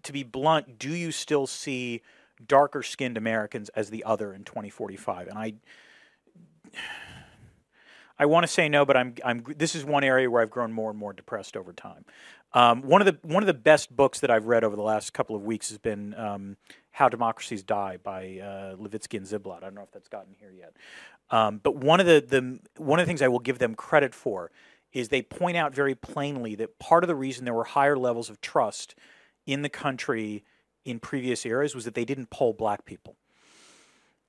[0.05, 2.03] to be blunt, do you still see
[2.47, 5.29] darker skinned Americans as the other in 2045?
[5.29, 5.55] And I.
[8.19, 9.45] I want to say no, but I'm, I'm.
[9.57, 12.05] This is one area where I've grown more and more depressed over time.
[12.53, 15.13] Um, one of the one of the best books that I've read over the last
[15.13, 16.57] couple of weeks has been um,
[16.91, 19.59] "How Democracies Die" by uh, Levitsky and Ziblatt.
[19.59, 20.75] I don't know if that's gotten here yet,
[21.31, 24.15] um, but one of the, the one of the things I will give them credit
[24.15, 24.51] for
[24.93, 28.31] is they point out very plainly that part of the reason there were higher levels
[28.31, 28.95] of trust
[29.47, 30.43] in the country
[30.85, 33.17] in previous eras was that they didn't poll black people.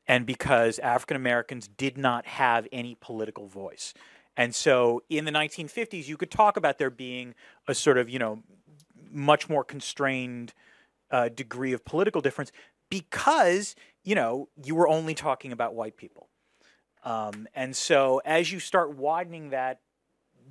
[0.10, 3.94] And because African Americans did not have any political voice.
[4.36, 7.36] And so in the 1950s, you could talk about there being
[7.68, 8.44] a sort of, you know,
[9.12, 10.54] much more constrained
[11.12, 12.52] uh, degree of political difference
[12.90, 16.30] because you know you were only talking about white people,
[17.04, 19.80] um, and so as you start widening that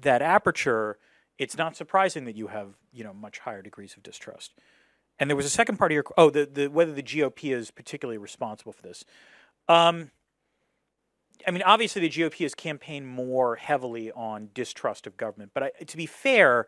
[0.00, 0.98] that aperture,
[1.38, 4.54] it's not surprising that you have you know much higher degrees of distrust.
[5.20, 7.70] And there was a second part of your oh the, the whether the GOP is
[7.70, 9.04] particularly responsible for this.
[9.68, 10.10] Um,
[11.46, 15.70] I mean, obviously the GOP has campaigned more heavily on distrust of government, but I,
[15.84, 16.66] to be fair,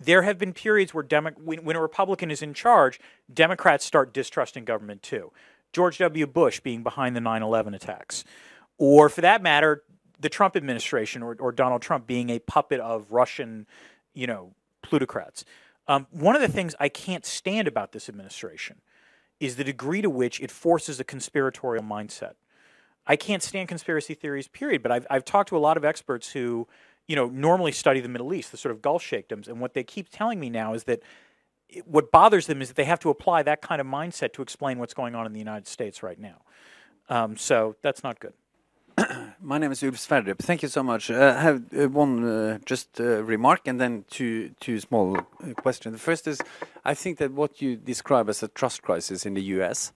[0.00, 3.00] there have been periods where Demo- when, when a Republican is in charge,
[3.32, 5.32] Democrats start distrusting government too.
[5.72, 6.26] George W.
[6.26, 8.24] Bush being behind the 9/11 attacks,
[8.78, 9.82] or for that matter,
[10.18, 13.66] the Trump administration or, or Donald Trump being a puppet of Russian,
[14.14, 15.44] you know, plutocrats.
[15.86, 18.80] Um, one of the things I can't stand about this administration
[19.40, 22.34] is the degree to which it forces a conspiratorial mindset.
[23.06, 24.82] I can't stand conspiracy theories, period.
[24.82, 26.68] But I've, I've talked to a lot of experts who,
[27.06, 29.82] you know, normally study the Middle East, the sort of Gulf sheikdoms, and what they
[29.82, 31.02] keep telling me now is that
[31.68, 34.42] it, what bothers them is that they have to apply that kind of mindset to
[34.42, 36.42] explain what's going on in the United States right now.
[37.08, 38.34] Um, so that's not good.
[39.40, 40.38] My name is Ulf Sverdrup.
[40.38, 41.12] Thank you so much.
[41.12, 45.22] Uh, I have uh, one uh, just uh, remark and then two two small uh,
[45.54, 45.92] questions.
[45.92, 46.40] The first is,
[46.84, 49.92] I think that what you describe as a trust crisis in the U.S.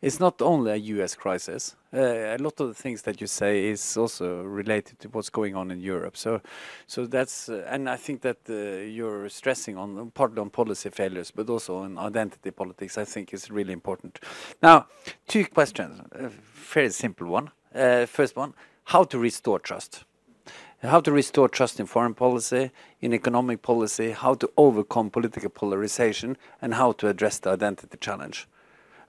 [0.00, 1.16] is not only a U.S.
[1.16, 1.74] crisis.
[1.92, 5.56] Uh, a lot of the things that you say is also related to what's going
[5.56, 6.16] on in Europe.
[6.16, 6.40] So,
[6.86, 11.78] so that's and I think that you're stressing on partly on policy failures, but also
[11.78, 12.96] on identity politics.
[12.96, 14.20] I think is really important.
[14.62, 14.86] Now,
[15.26, 16.00] two questions.
[16.12, 16.30] A
[16.72, 17.50] very simple one.
[17.74, 18.54] Uh, first one,
[18.84, 20.04] how to restore trust.
[20.82, 22.70] How to restore trust in foreign policy,
[23.00, 28.46] in economic policy, how to overcome political polarization, and how to address the identity challenge.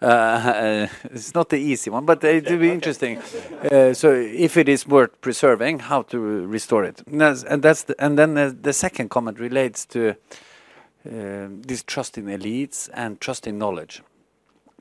[0.01, 3.17] Uh, it's not the easy one, but it will be interesting.
[3.17, 6.17] Uh, so, if it is worth preserving, how to
[6.47, 10.11] restore it, and that's, and, that's the, and then the, the, second comment relates to
[10.11, 10.13] uh,
[11.49, 14.01] this trust in elites and trust in knowledge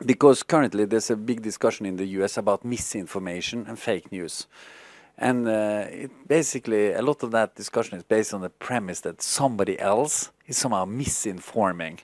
[0.04, 4.46] because currently there's a big discussion in the US about misinformation and fake news.
[5.16, 5.86] And uh,
[6.26, 10.56] basically, a lot of that discussion is based on the premise that somebody else is
[10.56, 12.00] somehow misinforming.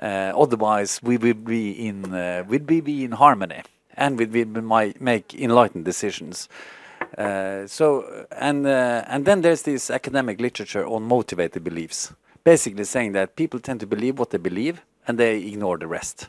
[0.00, 3.62] Uh, otherwise, we would be in uh, would be, in harmony,
[3.96, 6.48] and we would make enlightened decisions.
[7.16, 12.12] Uh, so, and uh, and then there's this academic literature on motivated beliefs,
[12.44, 16.28] basically saying that people tend to believe what they believe, and they ignore the rest.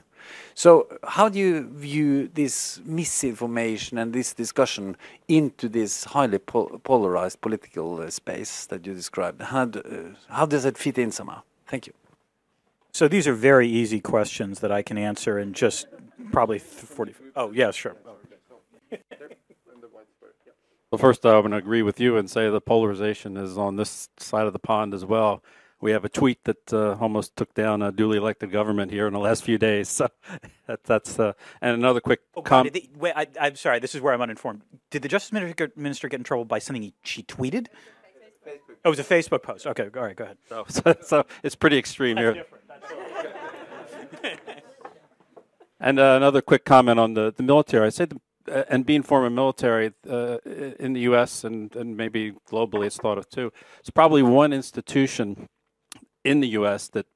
[0.59, 4.97] So, how do you view this misinformation and this discussion
[5.29, 9.41] into this highly pol polarized political uh, space that you described?
[9.41, 11.43] How, do, uh, how does it fit in somehow?
[11.65, 11.93] Thank you.
[12.91, 15.87] So, these are very easy questions that I can answer in just
[16.33, 17.15] probably 40.
[17.37, 17.95] Oh, yeah, sure.
[20.91, 24.45] Well, first, I would agree with you and say the polarization is on this side
[24.45, 25.41] of the pond as well
[25.81, 29.13] we have a tweet that uh, almost took down a duly elected government here in
[29.13, 29.89] the last few days.
[29.89, 30.09] So
[30.67, 32.77] that, that's uh, and another quick oh, comment.
[32.97, 33.79] Wait, I, am sorry.
[33.79, 34.61] This is where I'm uninformed.
[34.91, 35.31] Did the justice
[35.75, 37.67] minister get in trouble by something he, she tweeted?
[38.47, 38.51] Oh,
[38.85, 39.67] it was a Facebook post.
[39.67, 40.37] Okay, all right, go ahead.
[40.47, 42.43] So, so, so it's pretty extreme That's here.
[42.43, 42.59] Different.
[45.79, 47.85] and uh, another quick comment on the, the military.
[47.85, 48.19] I say the,
[48.49, 50.37] uh, and being former military uh,
[50.79, 51.43] in the U.S.
[51.43, 53.51] And, and maybe globally, it's thought of too.
[53.79, 55.47] It's probably one institution
[56.23, 56.87] in the U.S.
[56.89, 57.07] that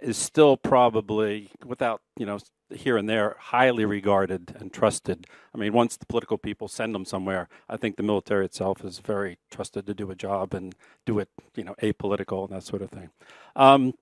[0.00, 2.38] is still probably, without you know,
[2.74, 5.26] here and there, highly regarded and trusted.
[5.54, 8.98] I mean, once the political people send them somewhere, I think the military itself is
[8.98, 12.82] very trusted to do a job and do it, you know, apolitical and that sort
[12.82, 13.10] of thing.
[13.54, 13.94] Um,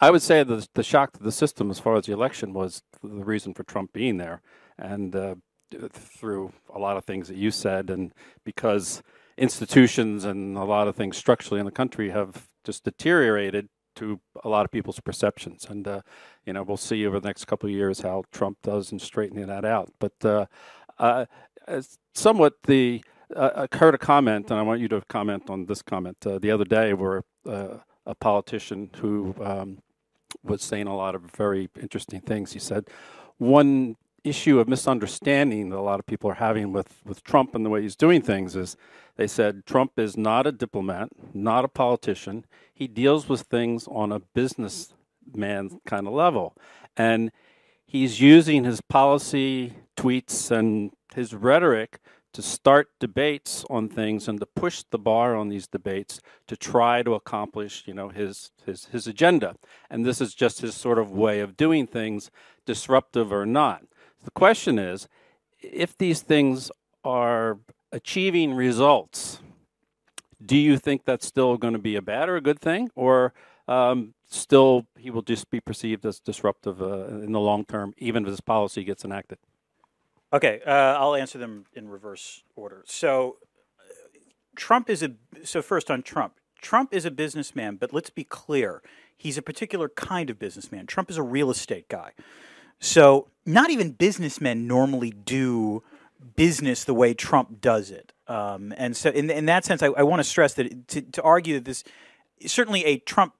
[0.00, 2.82] I would say the the shock to the system as far as the election was
[3.02, 4.40] the reason for Trump being there,
[4.78, 5.34] and uh,
[5.92, 8.12] through a lot of things that you said, and
[8.44, 9.02] because
[9.36, 13.68] institutions and a lot of things structurally in the country have just deteriorated
[14.00, 15.66] to a lot of people's perceptions.
[15.68, 16.00] And uh,
[16.44, 19.46] you know, we'll see over the next couple of years how Trump does in straightening
[19.46, 19.90] that out.
[19.98, 20.46] But uh,
[20.98, 21.26] uh,
[22.14, 23.02] somewhat the
[23.34, 26.38] uh, I heard a comment, and I want you to comment on this comment uh,
[26.38, 29.78] the other day, where uh, a politician who um,
[30.42, 32.52] was saying a lot of very interesting things.
[32.52, 32.88] He said
[33.38, 37.64] one issue of misunderstanding that a lot of people are having with, with Trump and
[37.64, 38.76] the way he's doing things is
[39.16, 42.44] they said Trump is not a diplomat, not a politician.
[42.72, 46.56] He deals with things on a businessman kind of level.
[46.96, 47.30] And
[47.86, 51.98] he's using his policy tweets and his rhetoric
[52.32, 57.02] to start debates on things and to push the bar on these debates to try
[57.02, 59.56] to accomplish, you know, his his his agenda.
[59.90, 62.30] And this is just his sort of way of doing things,
[62.64, 63.84] disruptive or not.
[64.24, 65.08] The question is
[65.60, 66.70] if these things
[67.04, 67.58] are
[67.92, 69.40] achieving results,
[70.44, 72.90] do you think that's still going to be a bad or a good thing?
[72.94, 73.32] Or
[73.68, 78.24] um, still he will just be perceived as disruptive uh, in the long term, even
[78.24, 79.38] if his policy gets enacted?
[80.32, 82.84] Okay, uh, I'll answer them in reverse order.
[82.86, 83.38] So,
[83.78, 84.18] uh,
[84.54, 85.12] Trump is a
[85.42, 86.34] so first on Trump.
[86.60, 88.82] Trump is a businessman, but let's be clear,
[89.16, 90.86] he's a particular kind of businessman.
[90.86, 92.12] Trump is a real estate guy.
[92.80, 95.82] So, not even businessmen normally do
[96.36, 98.12] business the way Trump does it.
[98.26, 101.22] Um, and so, in, in that sense, I, I want to stress that to, to
[101.22, 101.84] argue that this
[102.46, 103.34] certainly a Trump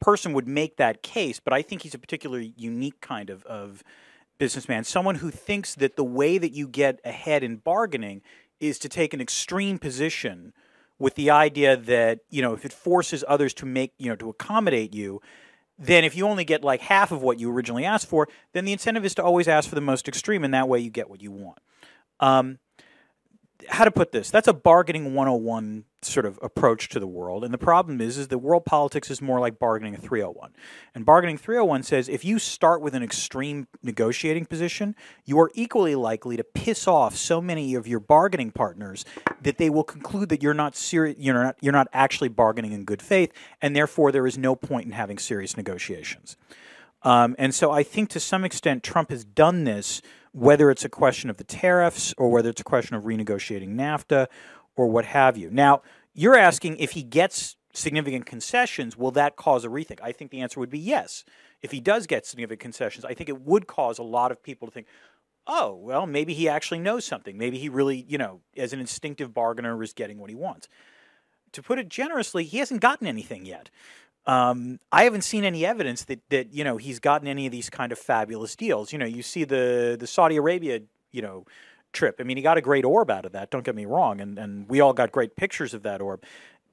[0.00, 3.82] person would make that case, but I think he's a particularly unique kind of, of
[4.38, 8.22] businessman, someone who thinks that the way that you get ahead in bargaining
[8.60, 10.52] is to take an extreme position
[10.98, 14.28] with the idea that, you know, if it forces others to make, you know, to
[14.28, 15.20] accommodate you,
[15.78, 18.72] then if you only get like half of what you originally asked for, then the
[18.72, 21.22] incentive is to always ask for the most extreme, and that way you get what
[21.22, 21.58] you want.
[22.20, 22.58] Um,
[23.68, 27.44] how to put this that's a bargaining 101 sort of approach to the world.
[27.44, 30.52] And the problem is is that world politics is more like bargaining a 301
[30.94, 34.94] and bargaining 301 says if you start with an extreme negotiating position
[35.24, 39.04] you are equally likely to piss off so many of your bargaining partners
[39.42, 42.84] that they will conclude that you're not serious you're not you're not actually bargaining in
[42.84, 46.36] good faith and therefore there is no point in having serious negotiations.
[47.02, 50.00] Um, and so i think to some extent trump has done this
[50.34, 54.26] whether it's a question of the tariffs or whether it's a question of renegotiating NAFTA
[54.74, 55.48] or what have you.
[55.48, 55.82] Now,
[56.12, 60.00] you're asking if he gets significant concessions, will that cause a rethink?
[60.02, 61.24] I think the answer would be yes.
[61.62, 64.66] If he does get significant concessions, I think it would cause a lot of people
[64.66, 64.88] to think,
[65.46, 67.38] oh, well, maybe he actually knows something.
[67.38, 70.68] Maybe he really, you know, as an instinctive bargainer, is getting what he wants.
[71.52, 73.70] To put it generously, he hasn't gotten anything yet.
[74.26, 77.68] Um, I haven't seen any evidence that that you know he's gotten any of these
[77.68, 78.92] kind of fabulous deals.
[78.92, 80.80] You know, you see the the Saudi Arabia,
[81.12, 81.44] you know,
[81.92, 82.16] trip.
[82.18, 83.50] I mean, he got a great orb out of that.
[83.50, 86.22] Don't get me wrong, and and we all got great pictures of that orb.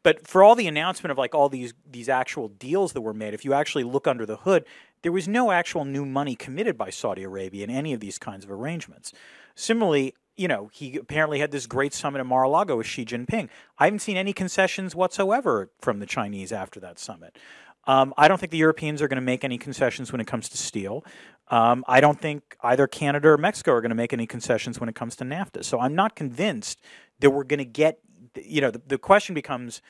[0.03, 3.33] But for all the announcement of like all these these actual deals that were made,
[3.33, 4.65] if you actually look under the hood,
[5.03, 8.43] there was no actual new money committed by Saudi Arabia in any of these kinds
[8.43, 9.13] of arrangements.
[9.55, 13.47] Similarly, you know, he apparently had this great summit in Mar-a-Lago with Xi Jinping.
[13.77, 17.37] I haven't seen any concessions whatsoever from the Chinese after that summit.
[17.85, 20.49] Um, I don't think the Europeans are going to make any concessions when it comes
[20.49, 21.05] to steel.
[21.49, 24.89] Um, I don't think either Canada or Mexico are going to make any concessions when
[24.89, 25.63] it comes to NAFTA.
[25.63, 26.81] So I'm not convinced
[27.19, 27.99] that we're going to get,
[28.35, 29.81] you know, the, the, question becomes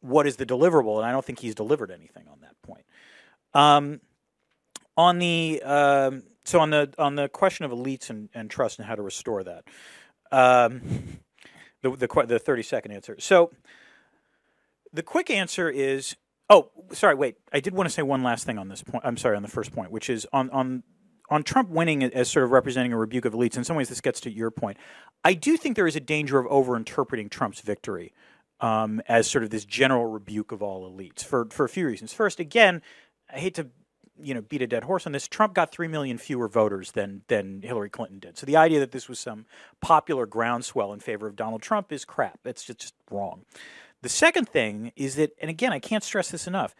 [0.00, 0.96] what is the deliverable?
[0.96, 2.86] And I don't think he's delivered anything on that point.
[3.52, 4.00] Um,
[4.96, 8.88] on the um, so on the on the question of elites and, and trust and
[8.88, 9.64] how to restore that,
[10.32, 10.80] um,
[11.82, 13.16] the the the thirty second answer.
[13.18, 13.50] So
[14.92, 16.16] the quick answer is
[16.50, 19.04] oh sorry wait I did want to say one last thing on this point.
[19.06, 20.82] I'm sorry on the first point, which is on on
[21.30, 23.56] on Trump winning as sort of representing a rebuke of elites.
[23.56, 24.78] In some ways, this gets to your point.
[25.24, 28.14] I do think there is a danger of overinterpreting Trump's victory
[28.60, 32.12] um, as sort of this general rebuke of all elites for for a few reasons.
[32.12, 32.82] First, again,
[33.32, 33.68] I hate to
[34.20, 35.28] you know beat a dead horse on this.
[35.28, 38.38] Trump got three million fewer voters than than Hillary Clinton did.
[38.38, 39.46] So the idea that this was some
[39.80, 42.40] popular groundswell in favor of Donald Trump is crap.
[42.44, 43.44] It's just, just wrong.
[44.02, 46.74] The second thing is that, and again, I can't stress this enough.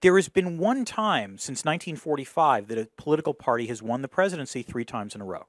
[0.00, 4.62] There has been one time since 1945 that a political party has won the presidency
[4.62, 5.46] three times in a row,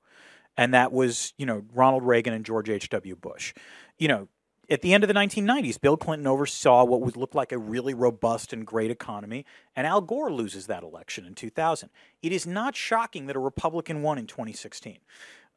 [0.58, 2.90] and that was you know Ronald Reagan and George H.
[2.90, 3.16] W.
[3.16, 3.54] Bush.
[3.98, 4.28] You know,
[4.70, 7.94] at the end of the 1990s, Bill Clinton oversaw what would look like a really
[7.94, 9.46] robust and great economy,
[9.76, 11.90] and Al Gore loses that election in 2000.
[12.22, 15.00] It is not shocking that a Republican won in 2016.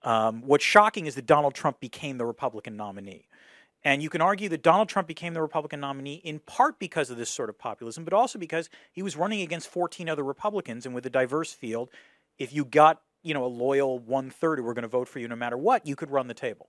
[0.02, 3.28] Um, what's shocking is that Donald Trump became the Republican nominee.
[3.84, 7.16] And you can argue that Donald Trump became the Republican nominee in part because of
[7.16, 10.86] this sort of populism, but also because he was running against 14 other Republicans.
[10.86, 11.88] And with a diverse field,
[12.38, 15.18] if you got you know a loyal one third who were going to vote for
[15.18, 16.68] you no matter what, you could run the table.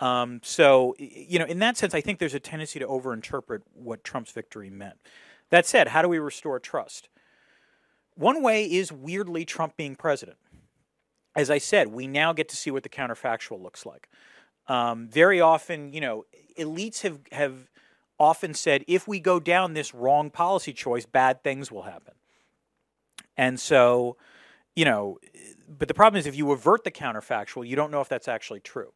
[0.00, 4.02] Um, so, you know, in that sense, I think there's a tendency to overinterpret what
[4.02, 4.96] Trump's victory meant.
[5.50, 7.08] That said, how do we restore trust?
[8.14, 10.38] One way is weirdly Trump being president.
[11.36, 14.08] As I said, we now get to see what the counterfactual looks like.
[14.66, 16.24] Um, very often, you know,
[16.58, 17.68] elites have, have
[18.18, 22.14] often said if we go down this wrong policy choice, bad things will happen.
[23.36, 24.16] And so,
[24.76, 25.18] you know,
[25.68, 28.60] but the problem is if you avert the counterfactual, you don't know if that's actually
[28.60, 28.92] true.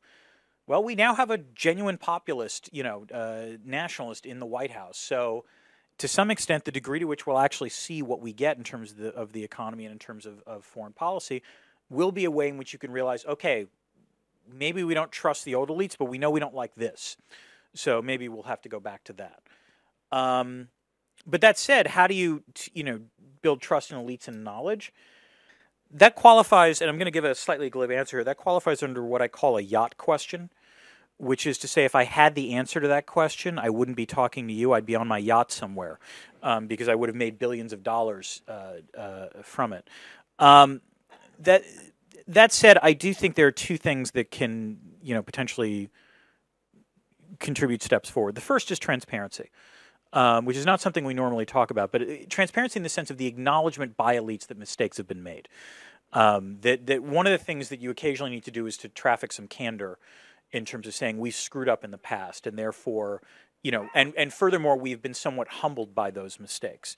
[0.66, 4.96] Well, we now have a genuine populist, you know, uh, nationalist in the White House.
[4.96, 5.44] So,
[5.98, 8.92] to some extent, the degree to which we'll actually see what we get in terms
[8.92, 11.42] of the, of the economy and in terms of, of foreign policy
[11.88, 13.66] will be a way in which you can realize, okay,
[14.52, 17.16] maybe we don't trust the old elites, but we know we don't like this.
[17.74, 19.42] So maybe we'll have to go back to that.
[20.10, 20.68] Um,
[21.26, 22.42] but that said, how do you,
[22.72, 23.00] you know,
[23.42, 24.92] build trust in elites and knowledge?
[25.93, 28.24] That qualifies, and I'm going to give a slightly glib answer here.
[28.24, 30.51] That qualifies under what I call a yacht question,
[31.19, 34.06] which is to say, if I had the answer to that question, I wouldn't be
[34.06, 34.73] talking to you.
[34.73, 35.98] I'd be on my yacht somewhere
[36.43, 39.89] um, because I would have made billions of dollars uh, uh, from it.
[40.39, 40.81] Um,
[41.39, 41.62] that
[42.27, 45.90] that said, I do think there are two things that can, you know, potentially
[47.39, 48.35] contribute steps forward.
[48.35, 49.51] The first is transparency,
[50.14, 53.10] um, which is not something we normally talk about, but uh, transparency in the sense
[53.10, 55.48] of the acknowledgement by elites that mistakes have been made.
[56.12, 58.88] Um, that that one of the things that you occasionally need to do is to
[58.88, 59.98] traffic some candor
[60.52, 63.20] in terms of saying we screwed up in the past, and therefore,
[63.62, 66.96] you know, and and furthermore, we've been somewhat humbled by those mistakes.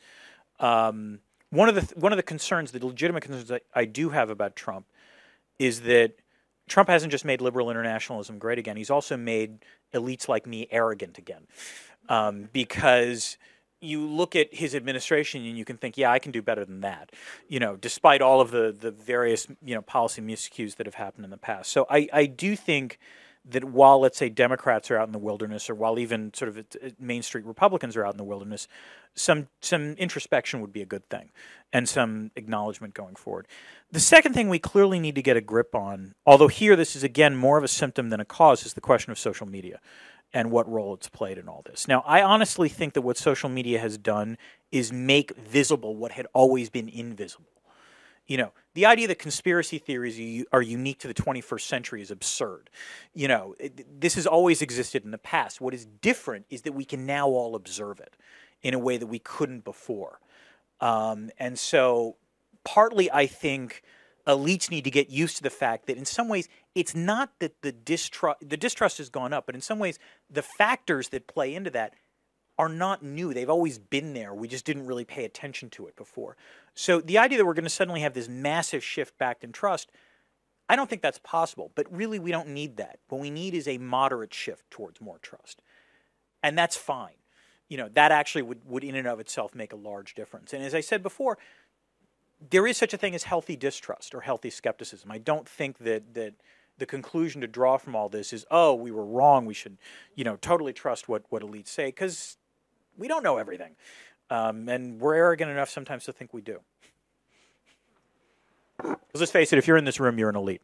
[0.61, 4.11] Um, one of the th- one of the concerns, the legitimate concerns I, I do
[4.11, 4.85] have about Trump,
[5.59, 6.17] is that
[6.69, 9.65] Trump hasn't just made liberal internationalism great again; he's also made
[9.95, 11.47] elites like me arrogant again,
[12.09, 13.37] um, because
[13.81, 16.81] you look at his administration and you can think, yeah, I can do better than
[16.81, 17.11] that.
[17.49, 21.25] You know, despite all of the the various you know policy miscues that have happened
[21.25, 21.71] in the past.
[21.71, 22.99] So I I do think
[23.49, 26.65] that while let's say Democrats are out in the wilderness, or while even sort of
[26.99, 28.67] Main Street Republicans are out in the wilderness,
[29.15, 31.31] some some introspection would be a good thing,
[31.73, 33.47] and some acknowledgement going forward.
[33.93, 37.05] The second thing we clearly need to get a grip on, although here this is
[37.05, 39.81] again more of a symptom than a cause, is the question of social media
[40.37, 41.89] and what role it's played in all this.
[41.89, 44.37] Now, I honestly think that what social media has done
[44.71, 47.47] is make visible what had always been invisible.
[48.27, 52.69] You know, the idea that conspiracy theories are unique to the 21st century is absurd.
[53.15, 53.55] You know,
[53.99, 55.63] this has always existed in the past.
[55.63, 58.15] What is different is that we can now all observe it
[58.61, 60.21] in a way that we couldn't before.
[60.83, 62.17] Um, and so,
[62.63, 63.83] partly, I think
[64.27, 67.63] elites need to get used to the fact that in some ways it's not that
[67.63, 69.99] the distrust the distrust has gone up, but in some ways
[70.29, 71.95] the factors that play into that
[72.59, 73.35] are not new.
[73.35, 74.35] They've always been there.
[74.35, 76.37] We just didn't really pay attention to it before.
[76.75, 79.91] So the idea that we're going to suddenly have this massive shift back in trust,
[80.69, 81.71] I don't think that's possible.
[81.75, 82.99] But really, we don't need that.
[83.09, 85.63] What we need is a moderate shift towards more trust,
[86.43, 87.15] and that's fine.
[87.69, 90.53] You know that actually would, would in and of itself make a large difference.
[90.53, 91.37] And as I said before,
[92.51, 95.11] there is such a thing as healthy distrust or healthy skepticism.
[95.11, 96.35] I don't think that that
[96.79, 99.47] the conclusion to draw from all this is, oh, we were wrong.
[99.47, 99.79] We should,
[100.15, 102.37] you know, totally trust what what elites say because
[102.97, 103.77] we don't know everything,
[104.31, 106.61] um, and we're arrogant enough sometimes to think we do.
[108.77, 110.63] Because let's face it, if you're in this room, you're an elite.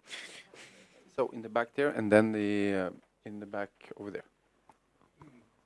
[1.16, 2.90] So in the back there, and then the uh,
[3.24, 4.24] in the back over there.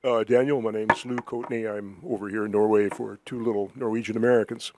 [0.03, 1.69] Uh, Daniel, my name is Lou Coatney.
[1.69, 4.71] I'm over here in Norway for two little Norwegian Americans.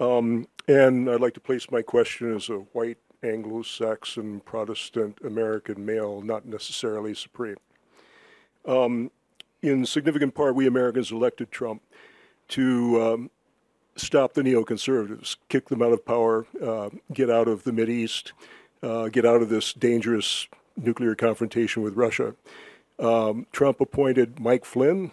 [0.00, 5.84] Um, and I'd like to place my question as a white Anglo Saxon Protestant American
[5.84, 7.56] male, not necessarily supreme.
[8.66, 9.10] Um,
[9.62, 11.82] in significant part, we Americans elected Trump
[12.48, 13.30] to um,
[13.96, 18.32] stop the neoconservatives, kick them out of power, uh, get out of the East,
[18.82, 20.46] uh, get out of this dangerous
[20.76, 22.34] nuclear confrontation with Russia.
[22.98, 25.10] Um, Trump appointed Mike Flynn,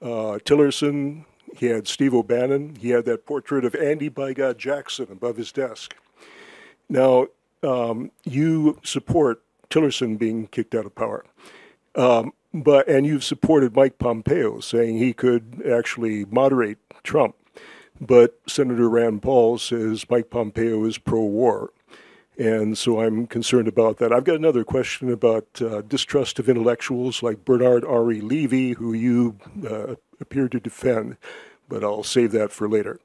[0.00, 1.24] uh, Tillerson,
[1.58, 2.76] he had Steve O'Bannon.
[2.76, 5.94] He had that portrait of Andy by God Jackson above his desk.
[6.88, 7.26] Now,
[7.62, 11.24] um, you support Tillerson being kicked out of power.
[11.94, 17.34] Um, but and you've supported Mike Pompeo saying he could actually moderate Trump.
[18.00, 21.70] But Senator Rand Paul says Mike Pompeo is pro-war.
[22.38, 24.12] And so I'm concerned about that.
[24.12, 29.36] I've got another question about uh, distrust of intellectuals like Bernard Henri Levy, who you
[29.66, 31.16] uh, appear to defend,
[31.68, 33.00] but I'll save that for later.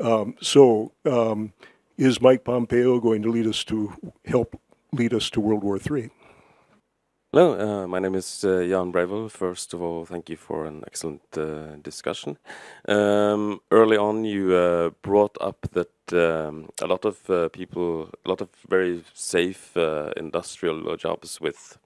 [0.00, 1.52] Um, so, um,
[1.96, 3.92] is Mike Pompeo going to lead us to
[4.24, 4.60] help
[4.92, 6.10] lead us to World War III?
[7.34, 9.30] Hello, uh, my name is uh, Jan Brevel.
[9.30, 12.36] First of all, thank you for an excellent uh, discussion.
[12.86, 18.28] Um, early on, you uh, brought up that um, a lot of uh, people, a
[18.28, 21.78] lot of very safe uh, industrial jobs with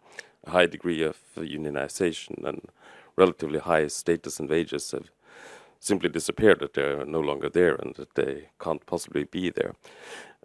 [0.44, 2.62] a high degree of unionization and
[3.16, 5.10] relatively high status and wages have
[5.80, 9.74] simply disappeared, that they're no longer there and that they can't possibly be there.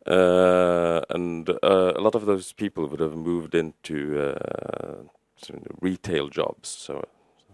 [0.05, 5.03] Uh, and uh, a lot of those people would have moved into uh,
[5.79, 7.03] retail jobs, so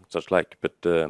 [0.07, 0.57] such like.
[0.61, 1.09] But uh,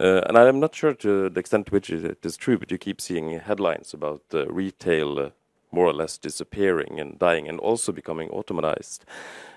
[0.00, 2.78] uh, and I'm not sure to the extent to which it is true, but you
[2.78, 5.32] keep seeing headlines about retail
[5.72, 9.00] more or less disappearing and dying, and also becoming automatized.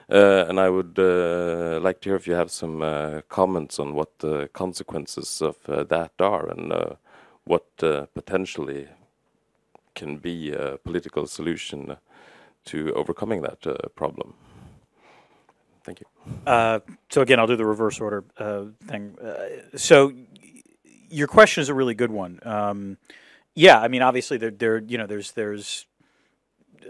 [0.10, 3.94] Uh, and I would uh, like to hear if you have some uh, comments on
[3.94, 6.74] what the consequences of that are and
[7.46, 8.88] what potentially
[9.96, 11.98] can be a political solution
[12.66, 14.34] to overcoming that problem.
[15.84, 16.08] Thank you.
[17.10, 18.24] So again, I'll do the reverse order
[18.88, 19.18] thing.
[19.76, 20.14] So
[21.10, 22.40] your question is a really good one.
[22.44, 22.98] Um,
[23.56, 25.86] yeah, I mean, obviously, there, there, you know, there's there's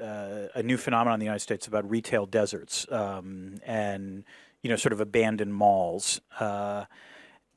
[0.01, 4.23] uh, a new phenomenon in the United States about retail deserts um, and
[4.61, 6.21] you know sort of abandoned malls.
[6.39, 6.85] Uh,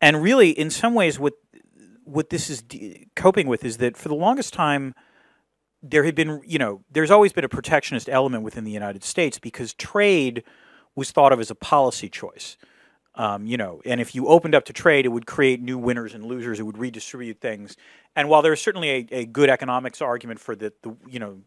[0.00, 1.34] and really, in some ways, what
[2.04, 4.94] what this is de- coping with is that for the longest time,
[5.82, 9.38] there had been, you know, there's always been a protectionist element within the United States
[9.38, 10.42] because trade
[10.94, 12.56] was thought of as a policy choice.
[13.16, 16.14] Um, you know, and if you opened up to trade, it would create new winners
[16.14, 16.60] and losers.
[16.60, 17.76] It would redistribute things.
[18.14, 21.38] And while there's certainly a, a good economics argument for that, the you know,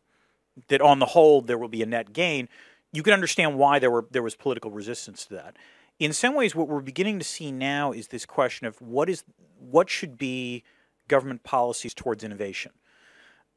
[0.68, 2.50] that on the whole there will be a net gain,
[2.92, 5.58] you can understand why there were there was political resistance to that.
[6.00, 9.24] In some ways, what we're beginning to see now is this question of what is
[9.60, 10.64] what should be
[11.08, 12.72] government policies towards innovation,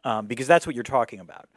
[0.05, 1.49] um, because that's what you're talking about.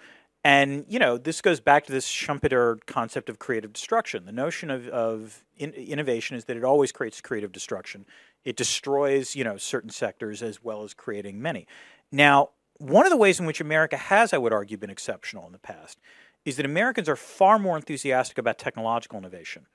[0.43, 4.25] And you know, this goes back to this Schumpeter concept of creative destruction.
[4.25, 8.05] The notion of, of in, innovation is that it always creates creative destruction.
[8.43, 11.65] It destroys, you know, certain sectors as well as creating many.
[12.11, 15.51] Now, one of the ways in which America has, I would argue, been exceptional in
[15.51, 15.99] the past
[16.43, 19.65] is that Americans are far more enthusiastic about technological innovation,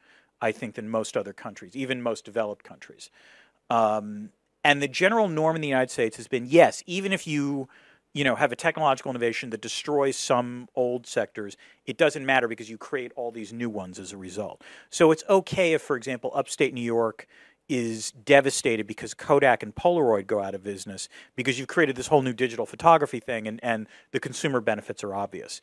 [0.40, 3.10] I think, than most other countries, even most developed countries.
[3.68, 4.30] Um,
[4.62, 7.68] and the general norm in the United States has been yes, even if you
[8.12, 11.56] you know have a technological innovation that destroys some old sectors
[11.86, 15.22] it doesn't matter because you create all these new ones as a result so it's
[15.28, 17.26] okay if for example upstate new york
[17.70, 22.22] is devastated because kodak and polaroid go out of business because you've created this whole
[22.22, 25.60] new digital photography thing and, and the consumer benefits are obvious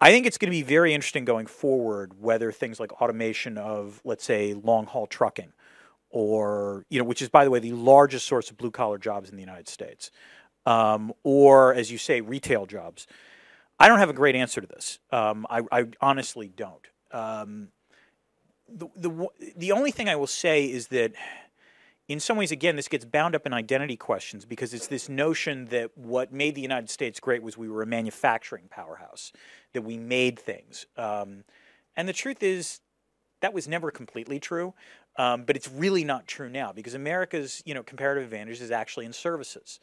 [0.00, 4.00] i think it's going to be very interesting going forward whether things like automation of
[4.04, 5.52] let's say long haul trucking
[6.10, 9.30] or you know which is by the way the largest source of blue collar jobs
[9.30, 10.10] in the united states
[10.66, 13.06] um, or as you say, retail jobs.
[13.78, 14.98] I don't have a great answer to this.
[15.10, 16.86] Um, I, I, honestly don't.
[17.12, 17.68] Um,
[18.72, 21.12] the, the, the only thing I will say is that,
[22.08, 25.66] in some ways, again, this gets bound up in identity questions because it's this notion
[25.66, 29.32] that what made the United States great was we were a manufacturing powerhouse,
[29.74, 30.86] that we made things.
[30.96, 31.44] Um,
[31.96, 32.80] and the truth is,
[33.40, 34.74] that was never completely true,
[35.16, 39.06] um, but it's really not true now because America's you know comparative advantage is actually
[39.06, 39.80] in services.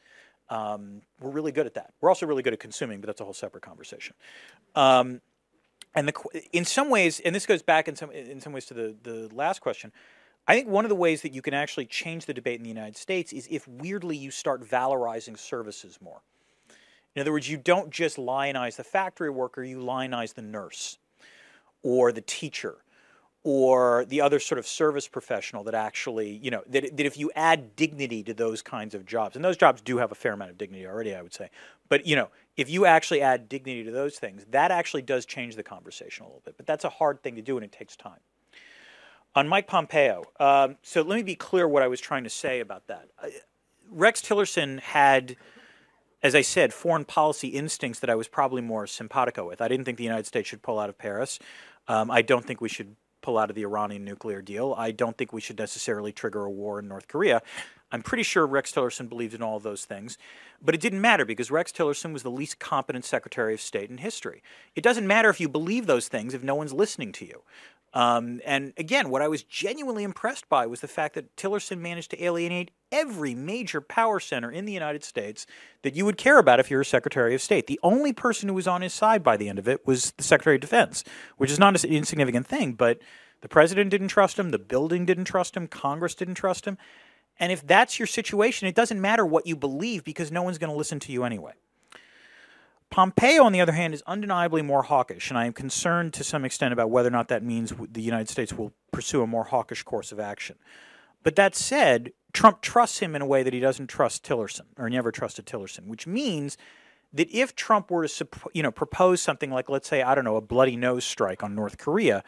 [0.49, 1.93] Um, we're really good at that.
[1.99, 4.15] We're also really good at consuming, but that's a whole separate conversation.
[4.76, 5.22] Um,
[5.97, 8.75] and the, in some ways, and this goes back in some in some ways to
[8.75, 9.91] the the last question.
[10.47, 12.69] I think one of the ways that you can actually change the debate in the
[12.69, 16.21] United States is if weirdly you start valorizing services more.
[17.15, 20.99] In other words, you don't just lionize the factory worker, you lionize the nurse
[21.83, 22.75] or the teacher
[23.49, 27.31] or the other sort of service professional that actually, you know, that, that if you
[27.33, 30.51] add dignity to those kinds of jobs, and those jobs do have a fair amount
[30.51, 31.49] of dignity already, I would say,
[31.87, 35.55] but, you know, if you actually add dignity to those things, that actually does change
[35.55, 36.57] the conversation a little bit.
[36.57, 38.19] But that's a hard thing to do and it takes time.
[39.33, 42.59] On Mike Pompeo, um, so let me be clear what I was trying to say
[42.59, 43.07] about that.
[43.23, 43.27] Uh,
[43.89, 45.37] Rex Tillerson had
[46.21, 49.61] as I said, foreign policy instincts that I was probably more simpatico with.
[49.61, 51.37] I didn't think the United States should pull out of Paris.
[51.87, 52.95] Um, I don't think we should
[53.27, 54.73] pull out of the Iranian nuclear deal.
[54.77, 57.41] I don't think we should necessarily trigger a war in North Korea.
[57.91, 60.17] I'm pretty sure Rex Tillerson believed in all those things,
[60.61, 63.97] but it didn't matter because Rex Tillerson was the least competent Secretary of State in
[63.97, 64.41] history.
[64.75, 67.41] It doesn't matter if you believe those things if no one's listening to you.
[67.93, 72.11] Um, and again, what I was genuinely impressed by was the fact that Tillerson managed
[72.11, 75.45] to alienate every major power center in the United States
[75.81, 77.68] that you would care about if you're a Secretary of State.
[77.68, 80.23] The only person who was on his side by the end of it was the
[80.23, 81.03] Secretary of Defense,
[81.38, 82.99] which is not an insignificant thing, but
[83.41, 86.77] the president didn't trust him, the building didn't trust him, Congress didn't trust him.
[87.39, 90.72] And if that's your situation, it doesn't matter what you believe because no one's going
[90.72, 91.53] to listen to you anyway.
[92.89, 96.45] Pompeo, on the other hand, is undeniably more hawkish, and I am concerned to some
[96.45, 99.84] extent about whether or not that means the United States will pursue a more hawkish
[99.84, 100.55] course of action.
[101.23, 104.89] But that said, Trump trusts him in a way that he doesn't trust Tillerson, or
[104.89, 106.57] never trusted Tillerson, which means
[107.14, 110.35] that if Trump were to, you know, propose something like, let's say, I don't know,
[110.35, 112.23] a bloody nose strike on North Korea,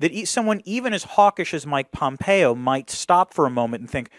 [0.00, 4.10] that someone even as hawkish as Mike Pompeo might stop for a moment and think,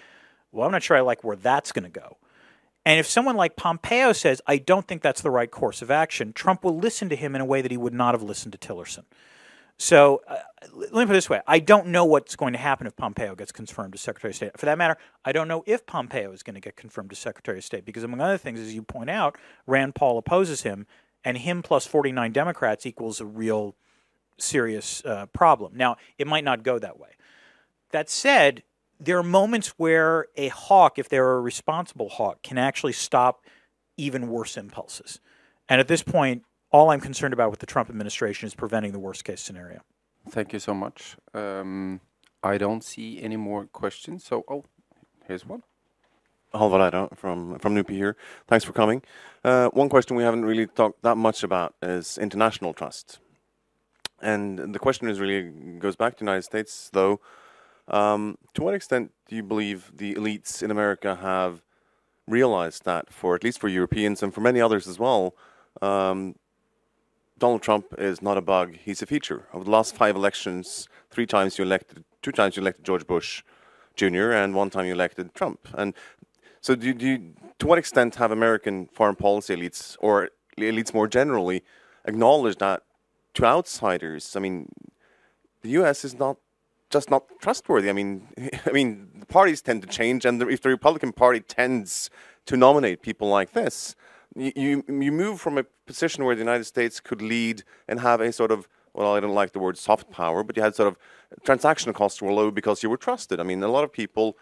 [0.52, 2.18] well, I'm not sure I like where that's going to go.
[2.86, 6.34] And if someone like Pompeo says, I don't think that's the right course of action,
[6.34, 8.58] Trump will listen to him in a way that he would not have listened to
[8.58, 9.04] Tillerson.
[9.78, 10.38] So uh,
[10.76, 13.34] let me put it this way I don't know what's going to happen if Pompeo
[13.34, 14.58] gets confirmed as Secretary of State.
[14.60, 14.96] For that matter,
[15.26, 18.04] I don't know if Pompeo is going to get confirmed as Secretary of State because,
[18.04, 20.86] among other things, as you point out, Rand Paul opposes him,
[21.26, 23.76] and him plus 49 Democrats equals a real
[24.38, 25.74] serious uh, problem.
[25.76, 27.10] Now, it might not go that way.
[27.90, 28.62] That said,
[29.02, 33.44] there are moments where a hawk, if they're a responsible hawk, can actually stop
[33.98, 35.20] even worse impulses.
[35.68, 39.00] And at this point, all I'm concerned about with the Trump administration is preventing the
[39.00, 39.82] worst case scenario.
[40.30, 41.18] Thank you so much.
[41.34, 42.00] Um,
[42.44, 44.24] I don't see any more questions.
[44.24, 44.66] So, oh,
[45.28, 45.64] here's one.
[46.54, 48.18] Halvard from from NUPI here.
[48.48, 49.02] Thanks for coming.
[49.44, 53.20] Uh, one question we haven't really talked that much about is international trust,
[54.22, 55.50] and the question is really
[55.80, 57.22] goes back to the United States though.
[57.88, 61.62] Um, to what extent do you believe the elites in America have
[62.28, 65.36] realized that, for at least for Europeans and for many others as well,
[65.82, 66.36] Um,
[67.38, 69.48] Donald Trump is not a bug; he's a feature.
[69.54, 73.44] Over the last five elections, three times you elected, two times you elected George Bush
[73.96, 75.60] Jr., and one time you elected Trump.
[75.74, 75.94] And
[76.60, 81.08] so, do, do you, to what extent have American foreign policy elites, or elites more
[81.08, 81.64] generally,
[82.06, 82.84] acknowledged that
[83.34, 84.36] to outsiders?
[84.36, 84.68] I mean,
[85.62, 86.06] the U.S.
[86.06, 86.38] is not
[86.92, 87.90] just not trustworthy.
[87.90, 88.28] I mean,
[88.66, 92.10] I mean, the parties tend to change, and if the Republican Party tends
[92.46, 93.96] to nominate people like this,
[94.36, 98.32] you you move from a position where the United States could lead and have a
[98.32, 100.98] sort of well, I don't like the word soft power, but you had sort of
[101.44, 103.40] transaction costs were low because you were trusted.
[103.40, 104.38] I mean, a lot of people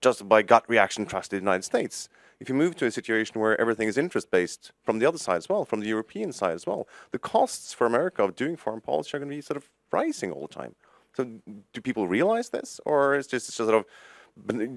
[0.00, 2.08] just by gut reaction trusted the United States.
[2.40, 5.36] If you move to a situation where everything is interest based from the other side
[5.36, 8.80] as well, from the European side as well, the costs for America of doing foreign
[8.80, 10.74] policy are going to be sort of rising all the time.
[11.16, 11.26] So,
[11.72, 13.84] do people realize this, or is just sort of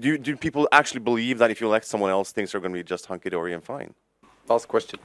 [0.00, 2.78] do, do people actually believe that if you elect someone else, things are going to
[2.78, 3.94] be just hunky dory and fine?
[4.48, 5.00] Last question.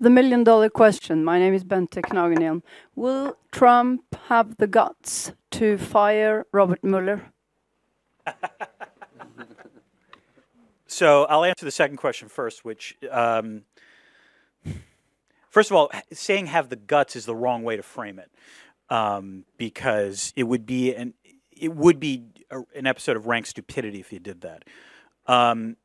[0.00, 1.24] The million dollar question.
[1.24, 2.62] My name is Bente Knagenian.
[2.94, 7.22] Will Trump have the guts to fire Robert Mueller?
[10.86, 13.62] so I'll answer the second question first, which, um,
[15.48, 18.30] first of all, saying have the guts is the wrong way to frame it,
[18.88, 21.14] um, because it would be an
[21.56, 24.64] it would be a, an episode of rank stupidity if he did that.
[25.26, 25.76] Um,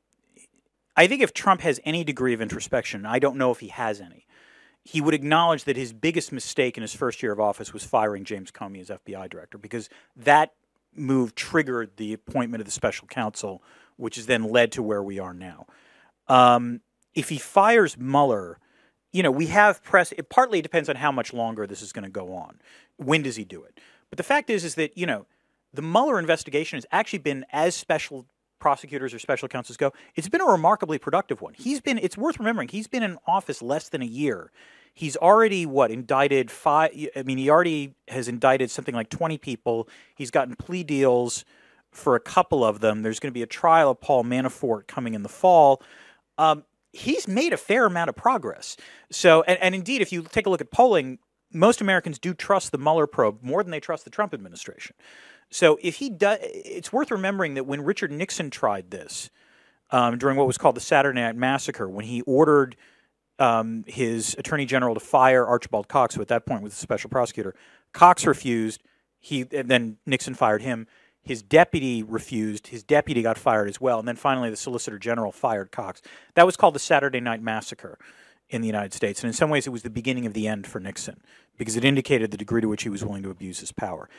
[0.95, 4.01] I think if Trump has any degree of introspection, I don't know if he has
[4.01, 4.25] any,
[4.83, 8.23] he would acknowledge that his biggest mistake in his first year of office was firing
[8.23, 10.53] James Comey as FBI director because that
[10.95, 13.63] move triggered the appointment of the special counsel,
[13.95, 15.65] which has then led to where we are now.
[16.27, 16.81] Um,
[17.13, 18.57] if he fires Mueller,
[19.11, 20.11] you know, we have press.
[20.13, 22.59] It partly depends on how much longer this is going to go on.
[22.97, 23.79] When does he do it?
[24.09, 25.25] But the fact is, is that you know,
[25.73, 28.25] the Mueller investigation has actually been as special
[28.61, 31.53] prosecutors or special counsels go, it's been a remarkably productive one.
[31.53, 34.51] He's been, it's worth remembering, he's been in office less than a year.
[34.93, 39.89] He's already, what, indicted five, I mean, he already has indicted something like 20 people.
[40.15, 41.43] He's gotten plea deals
[41.91, 43.01] for a couple of them.
[43.01, 45.81] There's going to be a trial of Paul Manafort coming in the fall.
[46.37, 46.63] Um,
[46.93, 48.77] he's made a fair amount of progress.
[49.11, 51.19] So, and, and indeed, if you take a look at polling,
[51.53, 54.95] most Americans do trust the Mueller probe more than they trust the Trump administration.
[55.49, 59.29] So if he does, it's worth remembering that when Richard Nixon tried this
[59.91, 62.77] um, during what was called the Saturday Night Massacre, when he ordered
[63.37, 67.09] um, his attorney general to fire Archibald Cox, who at that point was a special
[67.09, 67.53] prosecutor,
[67.91, 68.81] Cox refused.
[69.19, 70.87] He then Nixon fired him.
[71.23, 72.67] His deputy refused.
[72.67, 76.01] His deputy got fired as well, and then finally the Solicitor General fired Cox.
[76.35, 77.99] That was called the Saturday Night Massacre
[78.49, 80.67] in the United States, and in some ways it was the beginning of the end
[80.67, 81.21] for Nixon
[81.57, 84.09] because it indicated the degree to which he was willing to abuse his power.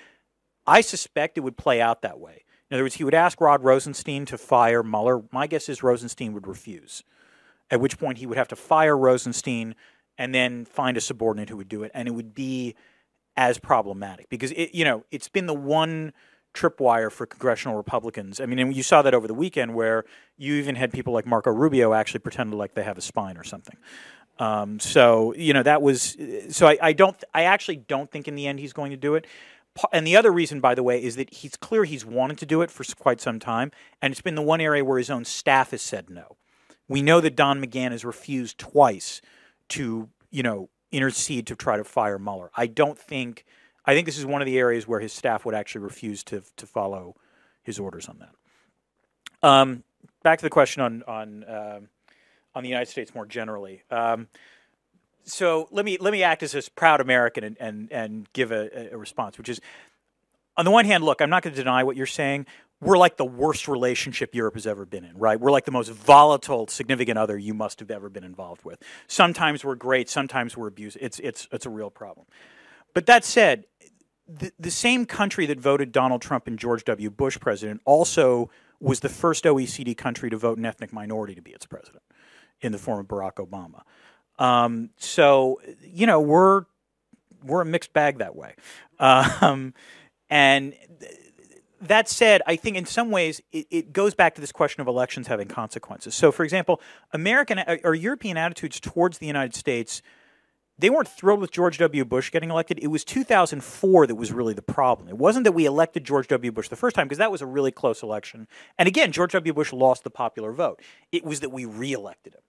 [0.67, 2.45] I suspect it would play out that way.
[2.71, 5.23] In other words, he would ask Rod Rosenstein to fire Mueller.
[5.31, 7.03] My guess is Rosenstein would refuse,
[7.71, 9.75] at which point he would have to fire Rosenstein
[10.17, 11.91] and then find a subordinate who would do it.
[11.93, 12.75] And it would be
[13.37, 16.13] as problematic because, it, you know, it's been the one
[16.55, 18.41] tripwire for congressional Republicans.
[18.41, 20.05] I mean, and you saw that over the weekend where
[20.37, 23.45] you even had people like Marco Rubio actually pretend like they have a spine or
[23.45, 23.77] something.
[24.39, 26.17] Um, so you know that was
[26.49, 29.15] so I, I don't I actually don't think in the end he's going to do
[29.15, 29.27] it
[29.93, 32.63] and the other reason, by the way, is that he's clear he's wanted to do
[32.63, 33.71] it for quite some time,
[34.01, 36.37] and it's been the one area where his own staff has said no.
[36.89, 39.23] We know that Don McGahn has refused twice
[39.71, 42.51] to, you know, intercede to try to fire Mueller.
[42.55, 43.45] I don't think.
[43.85, 46.43] I think this is one of the areas where his staff would actually refuse to
[46.57, 47.17] to follow
[47.63, 49.49] his orders on that.
[49.49, 49.83] Um,
[50.23, 51.81] back to the question on on uh,
[52.55, 53.83] on the United States more generally.
[53.91, 54.29] Um,
[55.25, 58.91] so let me let me act as a proud American and and, and give a,
[58.93, 59.61] a response, which is
[60.57, 62.47] on the one hand, look, I'm not going to deny what you're saying.
[62.81, 65.41] We're like the worst relationship Europe has ever been in, right?
[65.41, 68.83] We're like the most volatile, significant other you must have ever been involved with.
[69.07, 71.01] Sometimes we're great, sometimes we're abusive.
[71.01, 72.27] It's it's it's a real problem.
[72.93, 73.65] But that said,
[74.29, 77.11] the, the same country that voted Donald Trump and George W.
[77.11, 78.51] Bush president also
[78.81, 82.03] was the first OECD country to vote an ethnic minority to be its president
[82.61, 83.83] in the form of Barack Obama.
[84.43, 86.65] Um, so you know we're
[87.45, 88.55] we're a mixed bag that way.
[88.99, 89.75] Um,
[90.31, 90.75] and
[91.81, 94.87] that said, I think in some ways it, it, goes back to this question of
[94.87, 96.15] elections having consequences.
[96.15, 96.81] So, for example,
[97.13, 100.01] American uh, or European attitudes towards the United States,
[100.83, 102.05] they weren't thrilled with George W.
[102.05, 102.81] Bush getting elected.
[102.83, 105.09] It was 2004 that was really the problem.
[105.09, 106.51] It wasn't that we elected George W.
[106.51, 108.49] Bush the first time, because that was a really close election.
[108.77, 109.53] And again, George W.
[109.55, 110.83] Bush lost the popular vote.
[111.13, 112.41] It was that we reelected him.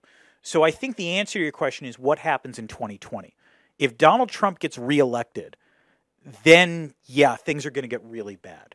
[0.42, 3.36] So I think the answer to your question is what happens in 2020.
[3.78, 5.56] If Donald Trump gets reelected,
[6.42, 8.74] then yeah, things are going to get really bad.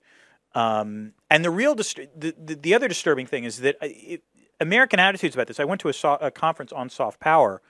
[0.56, 4.23] Um, and the real dist- the, the, the other disturbing thing is that uh, it,
[4.61, 5.60] American attitudes about this.
[5.60, 7.61] I went to a, so- a conference on soft power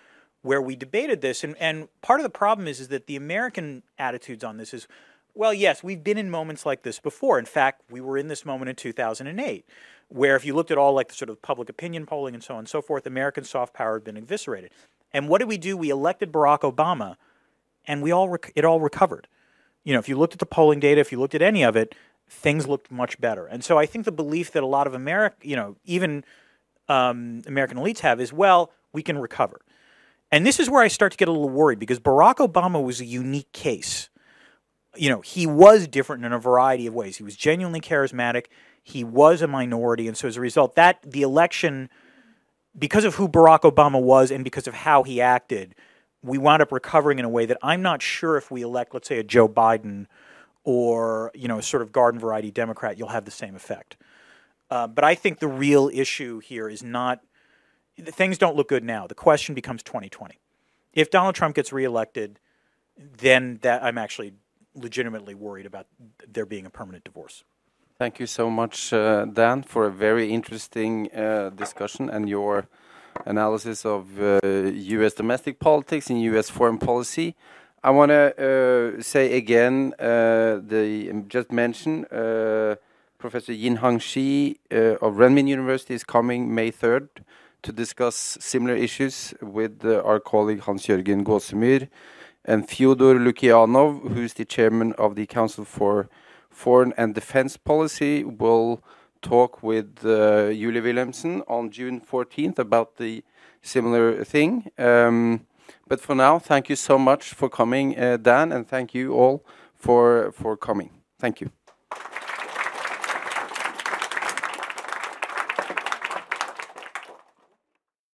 [0.41, 3.83] where we debated this, and, and part of the problem is is that the American
[3.97, 4.87] attitudes on this is,
[5.33, 7.39] well, yes, we've been in moments like this before.
[7.39, 9.65] In fact, we were in this moment in 2008,
[10.07, 12.53] where if you looked at all like the sort of public opinion polling and so
[12.53, 14.71] on and so forth, American soft power had been eviscerated.
[15.13, 15.75] And what did we do?
[15.75, 17.15] We elected Barack Obama,
[17.85, 19.27] and we all rec- it all recovered.
[19.83, 21.75] You know, if you looked at the polling data, if you looked at any of
[21.75, 21.95] it,
[22.29, 23.47] things looked much better.
[23.47, 26.23] And so I think the belief that a lot of America, you know, even
[26.87, 29.61] um, American elites have is, well, we can recover.
[30.31, 33.01] And this is where I start to get a little worried because Barack Obama was
[33.01, 34.09] a unique case.
[34.95, 37.17] You know, he was different in a variety of ways.
[37.17, 38.45] He was genuinely charismatic.
[38.83, 41.89] He was a minority, and so as a result, that the election,
[42.77, 45.75] because of who Barack Obama was and because of how he acted,
[46.23, 49.07] we wound up recovering in a way that I'm not sure if we elect, let's
[49.07, 50.07] say, a Joe Biden
[50.63, 53.97] or you know, a sort of garden variety Democrat, you'll have the same effect.
[54.69, 57.21] Uh, but I think the real issue here is not
[58.05, 59.07] things don't look good now.
[59.07, 60.39] The question becomes 2020.
[60.93, 62.39] If Donald Trump gets reelected,
[62.97, 64.33] then that I'm actually
[64.75, 65.87] legitimately worried about
[66.27, 67.43] there being a permanent divorce.
[67.97, 72.67] Thank you so much, uh, Dan, for a very interesting uh, discussion and your
[73.25, 75.13] analysis of uh, U.S.
[75.13, 76.49] domestic politics and U.S.
[76.49, 77.35] foreign policy.
[77.83, 82.75] I want to uh, say again, uh, the just mentioned uh,
[83.17, 87.09] Professor Yinhong Shi of Renmin University is coming May 3rd
[87.63, 91.87] to discuss similar issues with our colleague Hans-Jørgen Gåsemyr
[92.45, 96.09] and Fyodor Lukyanov, who is the chairman of the Council for
[96.49, 98.83] Foreign and Defense Policy, will
[99.21, 103.23] talk with uh, Julie Wilhelmsen on June 14th about the
[103.61, 104.71] similar thing.
[104.77, 105.45] Um,
[105.87, 109.45] but for now, thank you so much for coming, uh, Dan, and thank you all
[109.75, 110.91] for for coming.
[111.19, 111.51] Thank you.